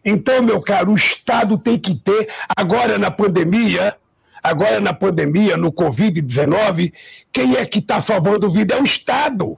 [0.04, 3.96] Então, meu caro, o Estado tem que ter, agora na pandemia,
[4.42, 6.92] agora na pandemia, no Covid-19,
[7.32, 8.74] quem é que está salvando vida?
[8.74, 9.56] É o Estado.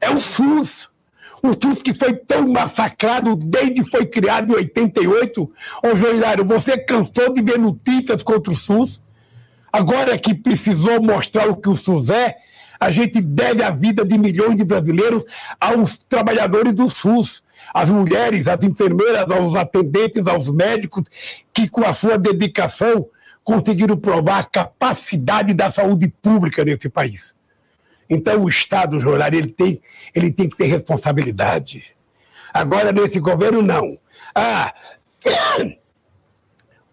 [0.00, 0.88] É o SUS.
[1.44, 5.52] O SUS que foi tão massacrado desde que foi criado em 88.
[5.82, 9.02] Ô, Joilário, você cansou de ver notícias contra o SUS?
[9.70, 12.34] Agora que precisou mostrar o que o SUS é,
[12.80, 15.22] a gente deve a vida de milhões de brasileiros
[15.60, 17.42] aos trabalhadores do SUS
[17.74, 21.04] às mulheres, às enfermeiras, aos atendentes, aos médicos,
[21.52, 23.06] que com a sua dedicação
[23.42, 27.34] conseguiram provar a capacidade da saúde pública nesse país.
[28.08, 29.80] Então o Estado, Jornal, ele tem,
[30.14, 31.94] ele tem que ter responsabilidade.
[32.52, 33.98] Agora, nesse governo, não.
[34.34, 34.72] Ah,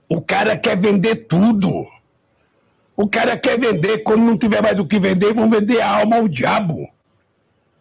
[0.10, 1.88] o cara quer vender tudo.
[2.96, 6.18] O cara quer vender, quando não tiver mais o que vender, vão vender a alma
[6.18, 6.90] ao diabo.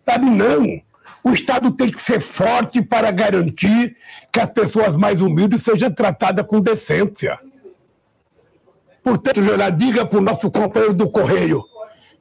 [0.05, 0.81] Sabe, não.
[1.23, 3.97] O Estado tem que ser forte para garantir
[4.33, 7.39] que as pessoas mais humildes sejam tratadas com decência.
[9.03, 11.65] Portanto, Jornal, diga para o nosso companheiro do Correio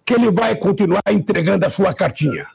[0.10, 2.48] que ele vai continuar entregando a sua cartinha.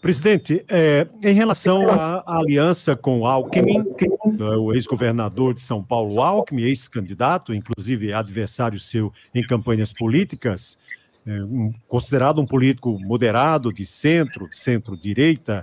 [0.00, 6.62] Presidente, é, em relação à, aliança com Alckmin, né, o ex-governador de São Paulo, Alckmin,
[6.62, 10.78] ex-candidato, inclusive adversário seu em campanhas políticas,
[11.26, 15.62] é, um, considerado um político moderado, de centro, centro-direita,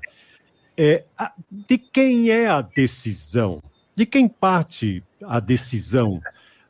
[0.78, 1.04] é,
[1.50, 3.60] de quem é a decisão?
[3.96, 6.22] De quem parte a decisão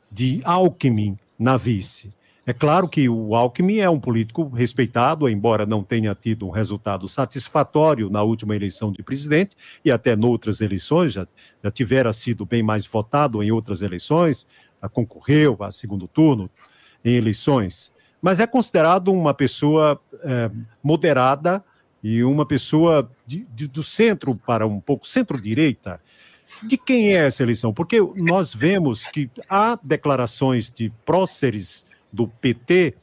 [0.09, 2.17] de Alckmin na vice?
[2.50, 7.08] É claro que o Alckmin é um político respeitado, embora não tenha tido um resultado
[7.08, 11.28] satisfatório na última eleição de presidente e até noutras eleições, já,
[11.64, 14.47] já tivera sido bem mais votado em outras eleições,
[14.91, 16.50] concorreu a segundo turno
[17.06, 20.50] em eleições mas é considerado uma pessoa é,
[20.84, 21.64] moderada
[22.04, 26.02] e uma pessoa de, de, do centro para um pouco centro-direita.
[26.64, 27.74] De quem é essa eleição?
[27.74, 32.95] Porque nós vemos que há declarações de próceres do PT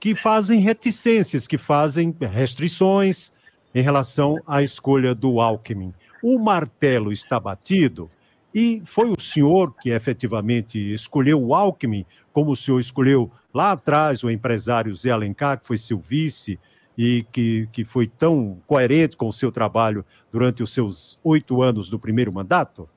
[0.00, 3.32] que fazem reticências, que fazem restrições
[3.74, 5.92] em relação à escolha do Alckmin.
[6.22, 8.08] O martelo está batido
[8.54, 14.22] e foi o senhor que efetivamente escolheu o Alckmin, como o senhor escolheu lá atrás
[14.22, 16.58] o empresário Zé Alencar, que foi seu vice
[16.96, 21.88] e que, que foi tão coerente com o seu trabalho durante os seus oito anos
[21.88, 22.88] do primeiro mandato?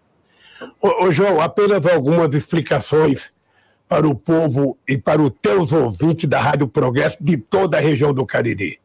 [0.82, 3.32] Ô, ô, João, apenas algumas explicações
[3.92, 8.14] para o povo e para os teus ouvintes da Rádio Progresso de toda a região
[8.14, 8.80] do Cariri.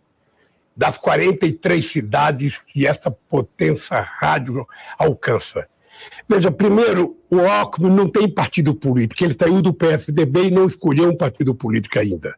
[0.77, 4.67] Das 43 cidades que essa potência rádio
[4.99, 5.69] alcança.
[6.29, 9.23] Veja, primeiro, o Alckmin não tem partido político.
[9.23, 12.35] Ele saiu do PSDB e não escolheu um partido político ainda.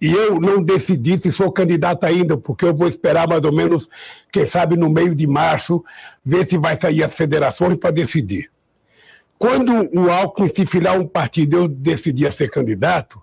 [0.00, 3.88] E eu não decidi se sou candidato ainda, porque eu vou esperar mais ou menos,
[4.32, 5.82] quem sabe, no meio de março,
[6.24, 8.50] ver se vai sair as federações para decidir.
[9.44, 13.22] Quando o Alckmin se filiar um partido e eu decidir ser candidato,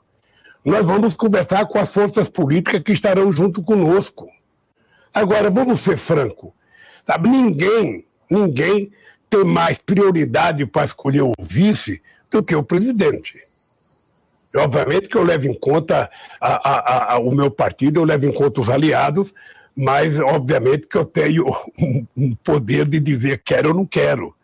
[0.64, 4.30] nós vamos conversar com as forças políticas que estarão junto conosco.
[5.12, 6.54] Agora, vamos ser franco,
[7.08, 7.28] sabe?
[7.28, 8.92] Ninguém, ninguém
[9.32, 13.42] tem mais prioridade para escolher o vice do que o presidente.
[14.54, 16.08] E, obviamente que eu levo em conta
[16.40, 19.34] a, a, a, o meu partido, eu levo em conta os aliados,
[19.76, 21.46] mas obviamente que eu tenho
[22.16, 24.36] um poder de dizer quero ou não quero.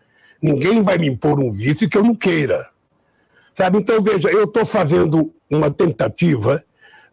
[0.41, 2.69] Ninguém vai me impor um vice que eu não queira.
[3.55, 3.79] Sabe?
[3.79, 6.63] Então, veja, eu estou fazendo uma tentativa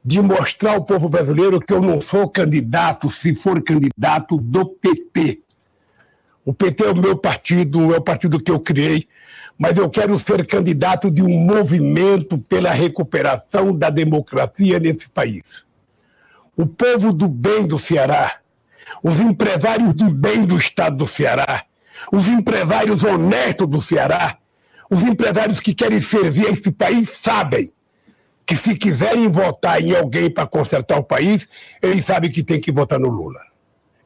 [0.05, 5.41] de mostrar ao povo brasileiro que eu não sou candidato, se for candidato, do PT.
[6.45, 9.09] O PT é o meu partido, é o partido que eu criei,
[9.57, 15.64] mas eu quero ser candidato de um movimento pela recuperação da democracia nesse país.
[16.55, 18.41] O povo do bem do Ceará,
[19.03, 21.64] os empresários do bem do estado do Ceará,
[22.12, 24.38] os empresários honestos do Ceará,
[24.90, 27.72] os empresários que querem servir a esse país sabem
[28.47, 31.49] que se quiserem votar em alguém para consertar o país,
[31.82, 33.40] eles sabem que tem que votar no Lula.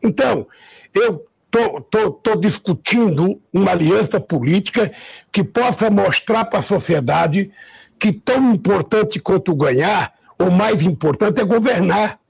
[0.02, 0.46] Então,
[0.94, 4.92] eu estou discutindo uma aliança política
[5.32, 7.50] que possa mostrar para a sociedade
[7.98, 12.20] que tão importante quanto ganhar, ou mais importante, é governar.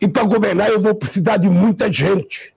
[0.00, 2.54] E para governar eu vou precisar de muita gente.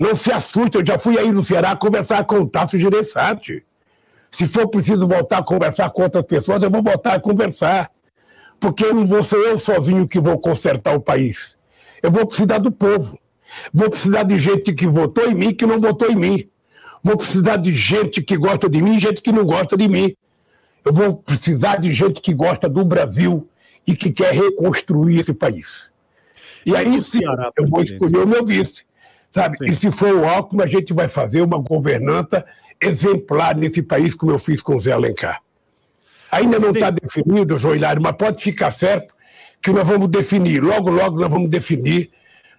[0.00, 3.62] Não se assuste, eu já fui aí no Ceará conversar com o Tasso Gereissati.
[4.30, 7.90] Se for preciso voltar a conversar com outras pessoas, eu vou voltar a conversar.
[8.58, 11.54] Porque eu não vou ser eu sozinho que vou consertar o país.
[12.02, 13.18] Eu vou precisar do povo.
[13.74, 16.48] Vou precisar de gente que votou em mim e que não votou em mim.
[17.02, 20.14] Vou precisar de gente que gosta de mim e gente que não gosta de mim.
[20.82, 23.46] Eu vou precisar de gente que gosta do Brasil
[23.86, 25.90] e que quer reconstruir esse país.
[26.64, 27.20] E aí sim,
[27.56, 28.88] eu vou escolher o meu vice.
[29.30, 29.56] Sabe?
[29.62, 32.44] E se for o Alckmin, a gente vai fazer uma governança
[32.80, 35.40] exemplar nesse país, como eu fiz com o Zé Alencar.
[36.32, 39.14] Ainda não está definido, Joilário, mas pode ficar certo
[39.62, 40.62] que nós vamos definir.
[40.62, 42.10] Logo, logo nós vamos definir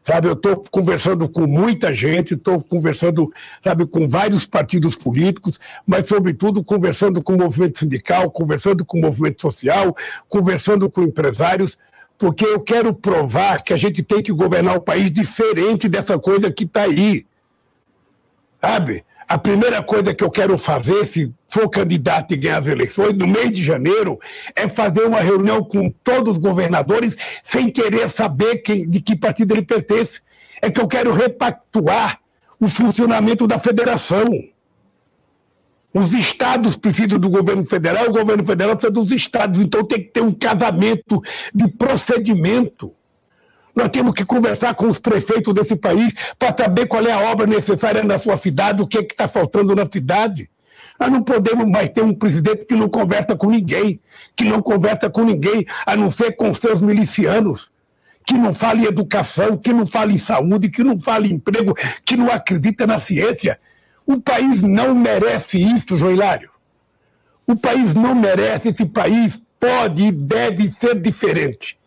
[0.03, 0.27] sabe?
[0.27, 3.31] Eu estou conversando com muita gente, estou conversando,
[3.63, 9.01] sabe, com vários partidos políticos, mas, sobretudo, conversando com o movimento sindical, conversando com o
[9.01, 9.95] movimento social,
[10.27, 11.77] conversando com empresários,
[12.21, 16.51] porque eu quero provar que a gente tem que governar o país diferente dessa coisa
[16.51, 17.25] que está aí.
[18.61, 19.03] Sabe?
[19.27, 23.25] A primeira coisa que eu quero fazer, se for candidato e ganhar as eleições, no
[23.25, 24.19] mês de janeiro,
[24.55, 29.55] é fazer uma reunião com todos os governadores, sem querer saber quem, de que partido
[29.55, 30.21] ele pertence.
[30.61, 32.19] É que eu quero repactuar
[32.59, 34.27] o funcionamento da federação.
[35.93, 39.59] Os estados precisam do governo federal, o governo federal precisa dos estados.
[39.61, 41.21] Então tem que ter um casamento
[41.53, 42.93] de procedimento.
[43.75, 47.45] Nós temos que conversar com os prefeitos desse país para saber qual é a obra
[47.45, 50.49] necessária na sua cidade, o que é está faltando na cidade.
[50.99, 53.99] Nós não podemos mais ter um presidente que não conversa com ninguém,
[54.35, 57.71] que não conversa com ninguém, a não ser com seus milicianos,
[58.25, 61.73] que não fala em educação, que não fala em saúde, que não fala em emprego,
[62.05, 63.59] que não acredita na ciência.
[64.05, 66.49] O país não merece isso, Joilário.
[67.47, 71.77] O país não merece, esse país pode e deve ser diferente.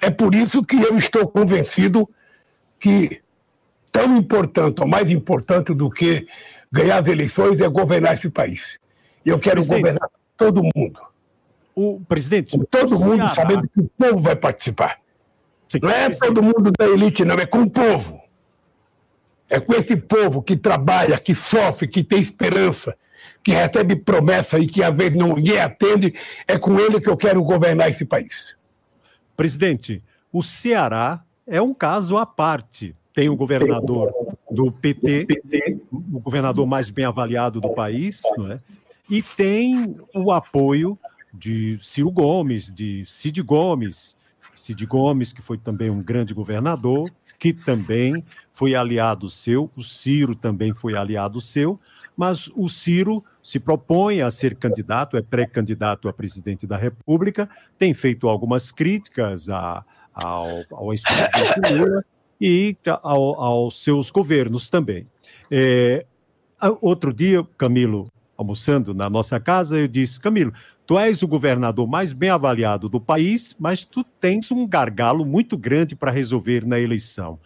[0.00, 2.08] É por isso que eu estou convencido
[2.78, 3.20] que
[3.90, 6.26] tão importante, ou mais importante do que
[6.70, 8.78] ganhar as eleições, é governar esse país.
[9.24, 11.00] E eu quero presidente, governar todo mundo.
[11.74, 12.56] O presidente.
[12.56, 13.28] Com todo mundo Ceará.
[13.28, 14.98] sabendo que o povo vai participar.
[15.68, 18.22] Sim, não é todo mundo da elite, não, é com o povo.
[19.48, 22.96] É com esse povo que trabalha, que sofre, que tem esperança,
[23.42, 26.14] que recebe promessa e que às vezes não ninguém atende,
[26.48, 28.56] é com ele que eu quero governar esse país.
[29.36, 32.94] Presidente, o Ceará é um caso à parte.
[33.14, 34.12] Tem o governador
[34.50, 35.26] do PT,
[35.90, 38.58] o governador mais bem avaliado do país, não é?
[39.08, 40.98] e tem o apoio
[41.32, 44.16] de Ciro Gomes, de Cid Gomes.
[44.56, 48.24] Cid Gomes, que foi também um grande governador, que também
[48.56, 51.78] foi aliado seu, o Ciro também foi aliado seu,
[52.16, 57.92] mas o Ciro se propõe a ser candidato, é pré-candidato a presidente da República, tem
[57.92, 62.02] feito algumas críticas a, ao, ao ex-presidente Lula
[62.40, 65.04] e ao, aos seus governos também.
[65.50, 66.06] É,
[66.80, 70.54] outro dia, Camilo, almoçando na nossa casa, eu disse, Camilo,
[70.86, 75.58] tu és o governador mais bem avaliado do país, mas tu tens um gargalo muito
[75.58, 77.38] grande para resolver na eleição.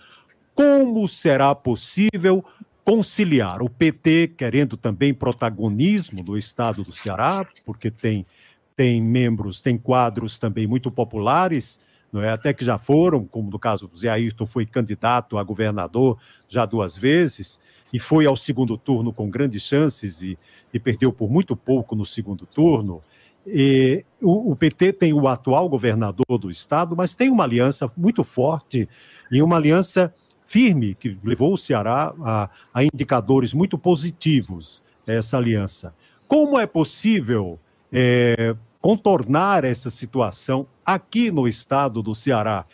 [0.55, 2.45] Como será possível
[2.85, 8.27] conciliar o PT querendo também protagonismo do estado do Ceará, porque tem,
[8.75, 11.79] tem membros, tem quadros também muito populares,
[12.13, 12.31] não é?
[12.33, 16.67] até que já foram, como no caso do Zé Ayrton, foi candidato a governador já
[16.67, 17.61] duas vezes,
[17.93, 20.37] e foi ao segundo turno com grandes chances e,
[20.73, 23.03] e perdeu por muito pouco no segundo turno.
[23.47, 28.23] E o, o, PT tem o atual governador do estado, mas tem uma aliança muito
[28.23, 28.89] forte
[29.31, 30.13] e uma aliança
[30.51, 35.95] firme que levou o Ceará a, a indicadores muito positivos, essa aliança.
[36.27, 37.57] Como é possível
[37.93, 42.65] é, contornar essa situação aqui no estado do Ceará,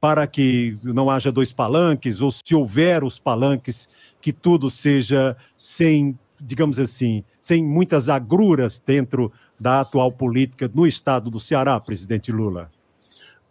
[0.00, 3.88] para que não haja dois palanques, ou se houver os palanques,
[4.22, 11.32] que tudo seja sem, digamos assim, sem muitas agruras dentro da atual política no estado
[11.32, 12.70] do Ceará, presidente Lula?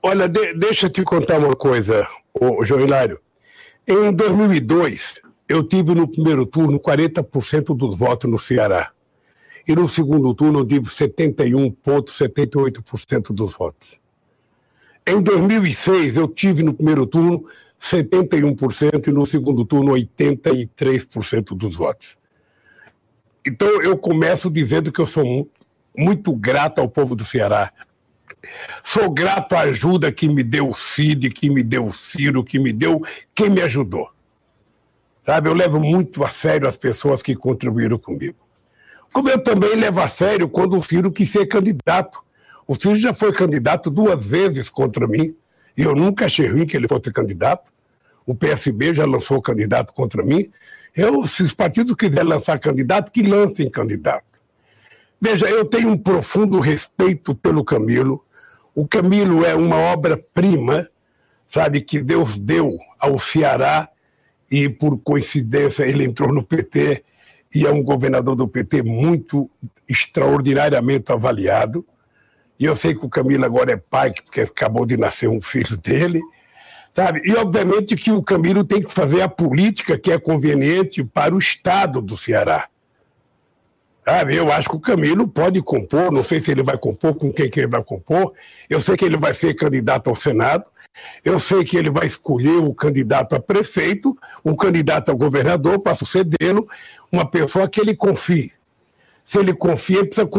[0.02, 2.08] Olha, de, deixa eu te contar uma coisa,
[2.64, 3.20] João Hilário.
[3.86, 8.94] Em 2002, eu tive no primeiro turno 40% dos votos no Ceará.
[9.68, 14.00] E no segundo turno eu tive 71,78% dos votos.
[15.06, 17.46] Em 2006, eu tive no primeiro turno
[17.82, 22.18] 71% e no segundo turno 83% dos votos.
[23.46, 25.50] Então eu começo dizendo que eu sou
[25.96, 27.74] muito grato ao povo do Ceará
[28.84, 32.60] Sou grato à ajuda que me deu o Cid, que me deu o Ciro, que
[32.60, 33.02] me deu
[33.34, 34.10] quem me ajudou.
[35.22, 38.36] Sabe, eu levo muito a sério as pessoas que contribuíram comigo.
[39.14, 42.22] Como eu também levo a sério quando o Ciro quis ser candidato.
[42.68, 45.36] O Ciro já foi candidato duas vezes contra mim,
[45.78, 47.72] e eu nunca achei ruim que ele fosse candidato.
[48.26, 50.50] O PSB já lançou candidato contra mim.
[50.96, 54.33] Eu, se os partidos quiserem lançar candidato, que lancem candidato.
[55.26, 58.26] Veja, eu tenho um profundo respeito pelo Camilo.
[58.76, 60.90] O Camilo é uma obra-prima,
[61.48, 63.88] sabe, que Deus deu ao Ceará
[64.52, 67.06] e, por coincidência, ele entrou no PT
[67.56, 69.50] e é um governador do PT muito
[69.88, 71.86] extraordinariamente avaliado.
[72.60, 75.78] E eu sei que o Camilo agora é pai, porque acabou de nascer um filho
[75.78, 76.20] dele.
[76.92, 77.22] Sabe?
[77.24, 81.38] E, obviamente, que o Camilo tem que fazer a política que é conveniente para o
[81.38, 82.68] Estado do Ceará.
[84.06, 84.36] Sabe?
[84.36, 87.50] Eu acho que o Camilo pode compor, não sei se ele vai compor, com quem
[87.50, 88.34] que ele vai compor.
[88.70, 90.66] Eu sei que ele vai ser candidato ao Senado.
[91.24, 95.96] Eu sei que ele vai escolher o candidato a prefeito, o candidato a governador para
[95.96, 96.68] sucedê-lo,
[97.12, 98.52] uma pessoa que ele confie.
[99.26, 100.30] Se ele confia, ele precisa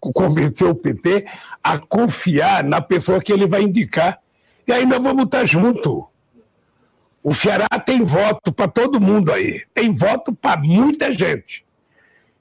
[0.00, 1.26] convencer o PT
[1.62, 4.18] a confiar na pessoa que ele vai indicar.
[4.66, 6.02] E aí nós vamos estar juntos.
[7.22, 9.62] O Ceará tem voto para todo mundo aí.
[9.72, 11.63] Tem voto para muita gente.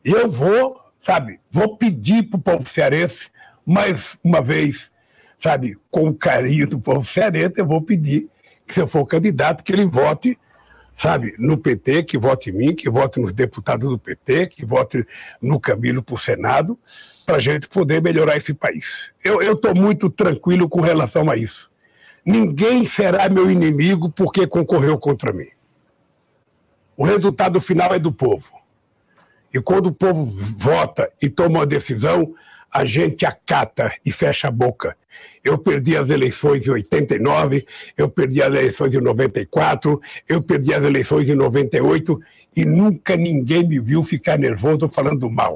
[0.03, 3.29] Eu vou, sabe, vou pedir para o povo cearense,
[3.65, 4.91] mais uma vez,
[5.39, 8.29] sabe, com o carinho do povo cearense, eu vou pedir
[8.67, 10.37] que, se eu for candidato, que ele vote,
[10.95, 15.05] sabe, no PT, que vote em mim, que vote nos deputados do PT, que vote
[15.41, 16.77] no Camilo para o Senado,
[17.25, 19.09] para a gente poder melhorar esse país.
[19.23, 21.71] Eu estou muito tranquilo com relação a isso.
[22.25, 25.47] Ninguém será meu inimigo porque concorreu contra mim.
[26.95, 28.62] O resultado final é do povo.
[29.53, 32.33] E quando o povo vota e toma uma decisão,
[32.71, 34.97] a gente acata e fecha a boca.
[35.43, 40.83] Eu perdi as eleições em 89, eu perdi as eleições em 94, eu perdi as
[40.83, 42.19] eleições em 98
[42.55, 45.55] e nunca ninguém me viu ficar nervoso falando mal.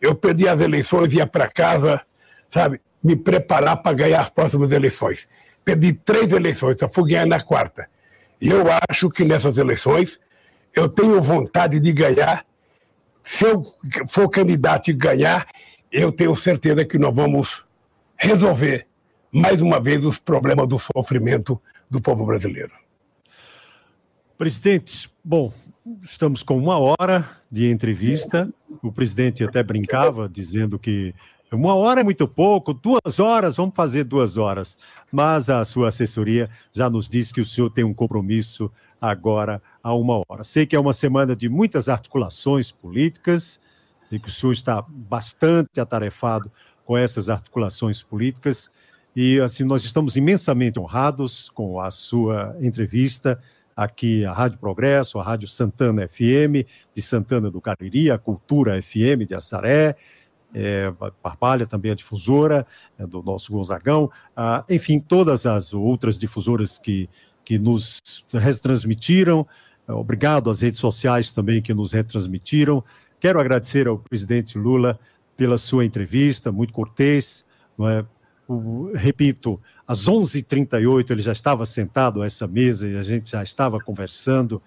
[0.00, 2.02] Eu perdi as eleições, ia para casa,
[2.50, 5.26] sabe, me preparar para ganhar as próximas eleições
[5.64, 7.88] perdi três eleições, só fui ganhar na quarta.
[8.40, 10.20] E eu acho que nessas eleições
[10.74, 12.44] eu tenho vontade de ganhar.
[13.24, 13.64] Se eu
[14.06, 15.48] for candidato e ganhar,
[15.90, 17.64] eu tenho certeza que nós vamos
[18.16, 18.86] resolver
[19.32, 21.60] mais uma vez os problemas do sofrimento
[21.90, 22.72] do povo brasileiro.
[24.36, 25.52] Presidente, bom,
[26.02, 28.52] estamos com uma hora de entrevista.
[28.82, 31.14] O presidente até brincava dizendo que
[31.50, 34.76] uma hora é muito pouco, duas horas, vamos fazer duas horas.
[35.10, 38.70] Mas a sua assessoria já nos diz que o senhor tem um compromisso
[39.00, 40.42] agora a uma hora.
[40.42, 43.60] Sei que é uma semana de muitas articulações políticas,
[44.02, 46.50] sei que o senhor está bastante atarefado
[46.86, 48.70] com essas articulações políticas
[49.14, 53.38] e assim nós estamos imensamente honrados com a sua entrevista
[53.76, 59.26] aqui a Rádio Progresso, a Rádio Santana FM de Santana do Cariri, a Cultura FM
[59.28, 59.96] de Assaré,
[60.54, 60.90] é,
[61.22, 62.60] Parpalha, também a difusora
[62.98, 67.08] é, do nosso Gonzagão, ah, enfim, todas as outras difusoras que,
[67.44, 69.46] que nos retransmitiram.
[69.88, 72.82] Obrigado às redes sociais também que nos retransmitiram.
[73.20, 74.98] Quero agradecer ao presidente Lula
[75.36, 77.44] pela sua entrevista, muito cortês.
[77.80, 78.04] É?
[78.46, 83.42] O, repito, às 11h38 ele já estava sentado a essa mesa e a gente já
[83.42, 84.60] estava conversando.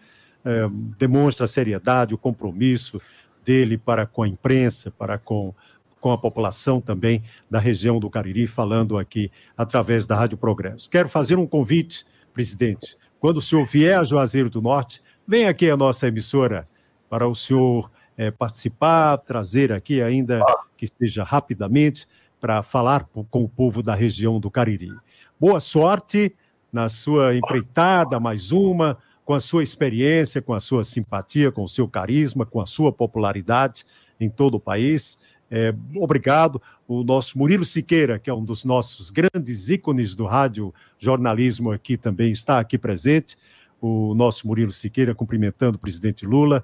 [0.46, 3.02] É, demonstra a seriedade, o compromisso
[3.44, 5.54] dele para com a imprensa, para com
[6.00, 10.90] com a população também da região do Cariri, falando aqui através da Rádio Progresso.
[10.90, 12.96] Quero fazer um convite, presidente.
[13.20, 16.66] Quando o senhor vier a Juazeiro do Norte, venha aqui à nossa emissora
[17.10, 20.42] para o senhor é, participar, trazer aqui, ainda
[20.78, 22.08] que seja rapidamente,
[22.40, 24.92] para falar com o povo da região do Cariri.
[25.40, 26.34] Boa sorte
[26.72, 31.68] na sua empreitada, mais uma, com a sua experiência, com a sua simpatia, com o
[31.68, 33.86] seu carisma, com a sua popularidade
[34.20, 35.18] em todo o país.
[35.50, 36.62] É, obrigado.
[36.88, 41.98] O nosso Murilo Siqueira, que é um dos nossos grandes ícones do rádio jornalismo aqui,
[41.98, 43.38] também está aqui presente.
[43.80, 46.64] O nosso Murilo Siqueira cumprimentando o presidente Lula.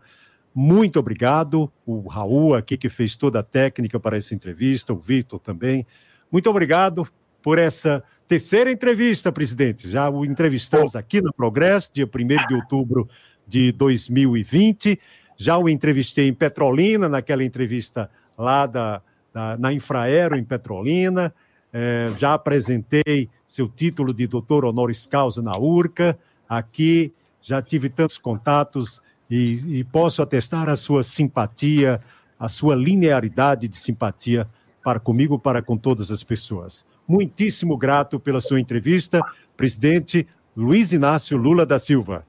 [0.53, 1.71] Muito obrigado.
[1.85, 5.85] O Raul aqui que fez toda a técnica para essa entrevista, o Vitor também.
[6.31, 7.07] Muito obrigado
[7.41, 9.89] por essa terceira entrevista, presidente.
[9.89, 13.07] Já o entrevistamos aqui no Progresso, dia 1 de outubro
[13.47, 14.99] de 2020.
[15.35, 19.01] Já o entrevistei em Petrolina, naquela entrevista lá da,
[19.33, 21.33] da na Infraero, em Petrolina.
[21.71, 26.17] É, já apresentei seu título de doutor honoris causa na URCA.
[26.57, 31.99] Aqui já tive tantos contatos e, e posso atestar a sua simpatia,
[32.39, 34.47] a sua linearidade de simpatia
[34.83, 36.85] para comigo, para com todas as pessoas.
[37.07, 39.19] Muitíssimo grato pela sua entrevista,
[39.57, 42.23] presidente Luiz Inácio Lula da Silva.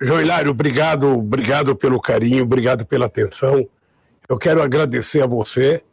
[0.00, 3.64] Joilário, obrigado, obrigado pelo carinho, obrigado pela atenção.
[4.28, 5.84] Eu quero agradecer a você,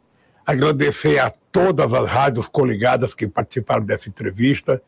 [0.44, 4.82] agradecer a todas as rádios coligadas que participaram dessa entrevista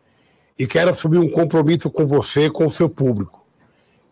[0.58, 3.44] e quero assumir um compromisso com você, com o seu público.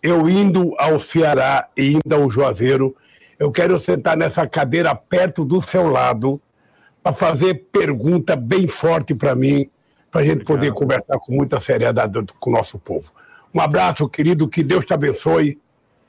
[0.03, 2.97] Eu indo ao Ceará e indo ao Juazeiro,
[3.39, 6.41] eu quero sentar nessa cadeira perto do seu lado
[7.03, 9.71] para fazer pergunta bem forte para mim,
[10.11, 10.57] para a gente Obrigado.
[10.57, 13.13] poder conversar com muita seriedade com o nosso povo.
[13.55, 15.59] Um abraço, querido, que Deus te abençoe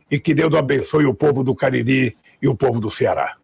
[0.09, 3.37] e que Deus abençoe o povo do Cariri e o povo do Ceará.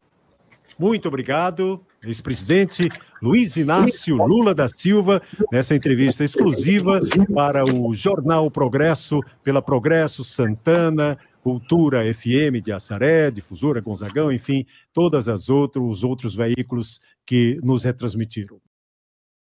[0.80, 2.88] Muito obrigado, ex-presidente
[3.22, 5.22] Luiz Inácio Lula da Silva,
[5.52, 7.00] nessa entrevista exclusiva
[7.34, 15.28] para o Jornal Progresso, pela Progresso Santana, Cultura FM de Assaré, Difusora Gonzagão, enfim, todas
[15.28, 18.60] as os outros veículos que nos retransmitiram.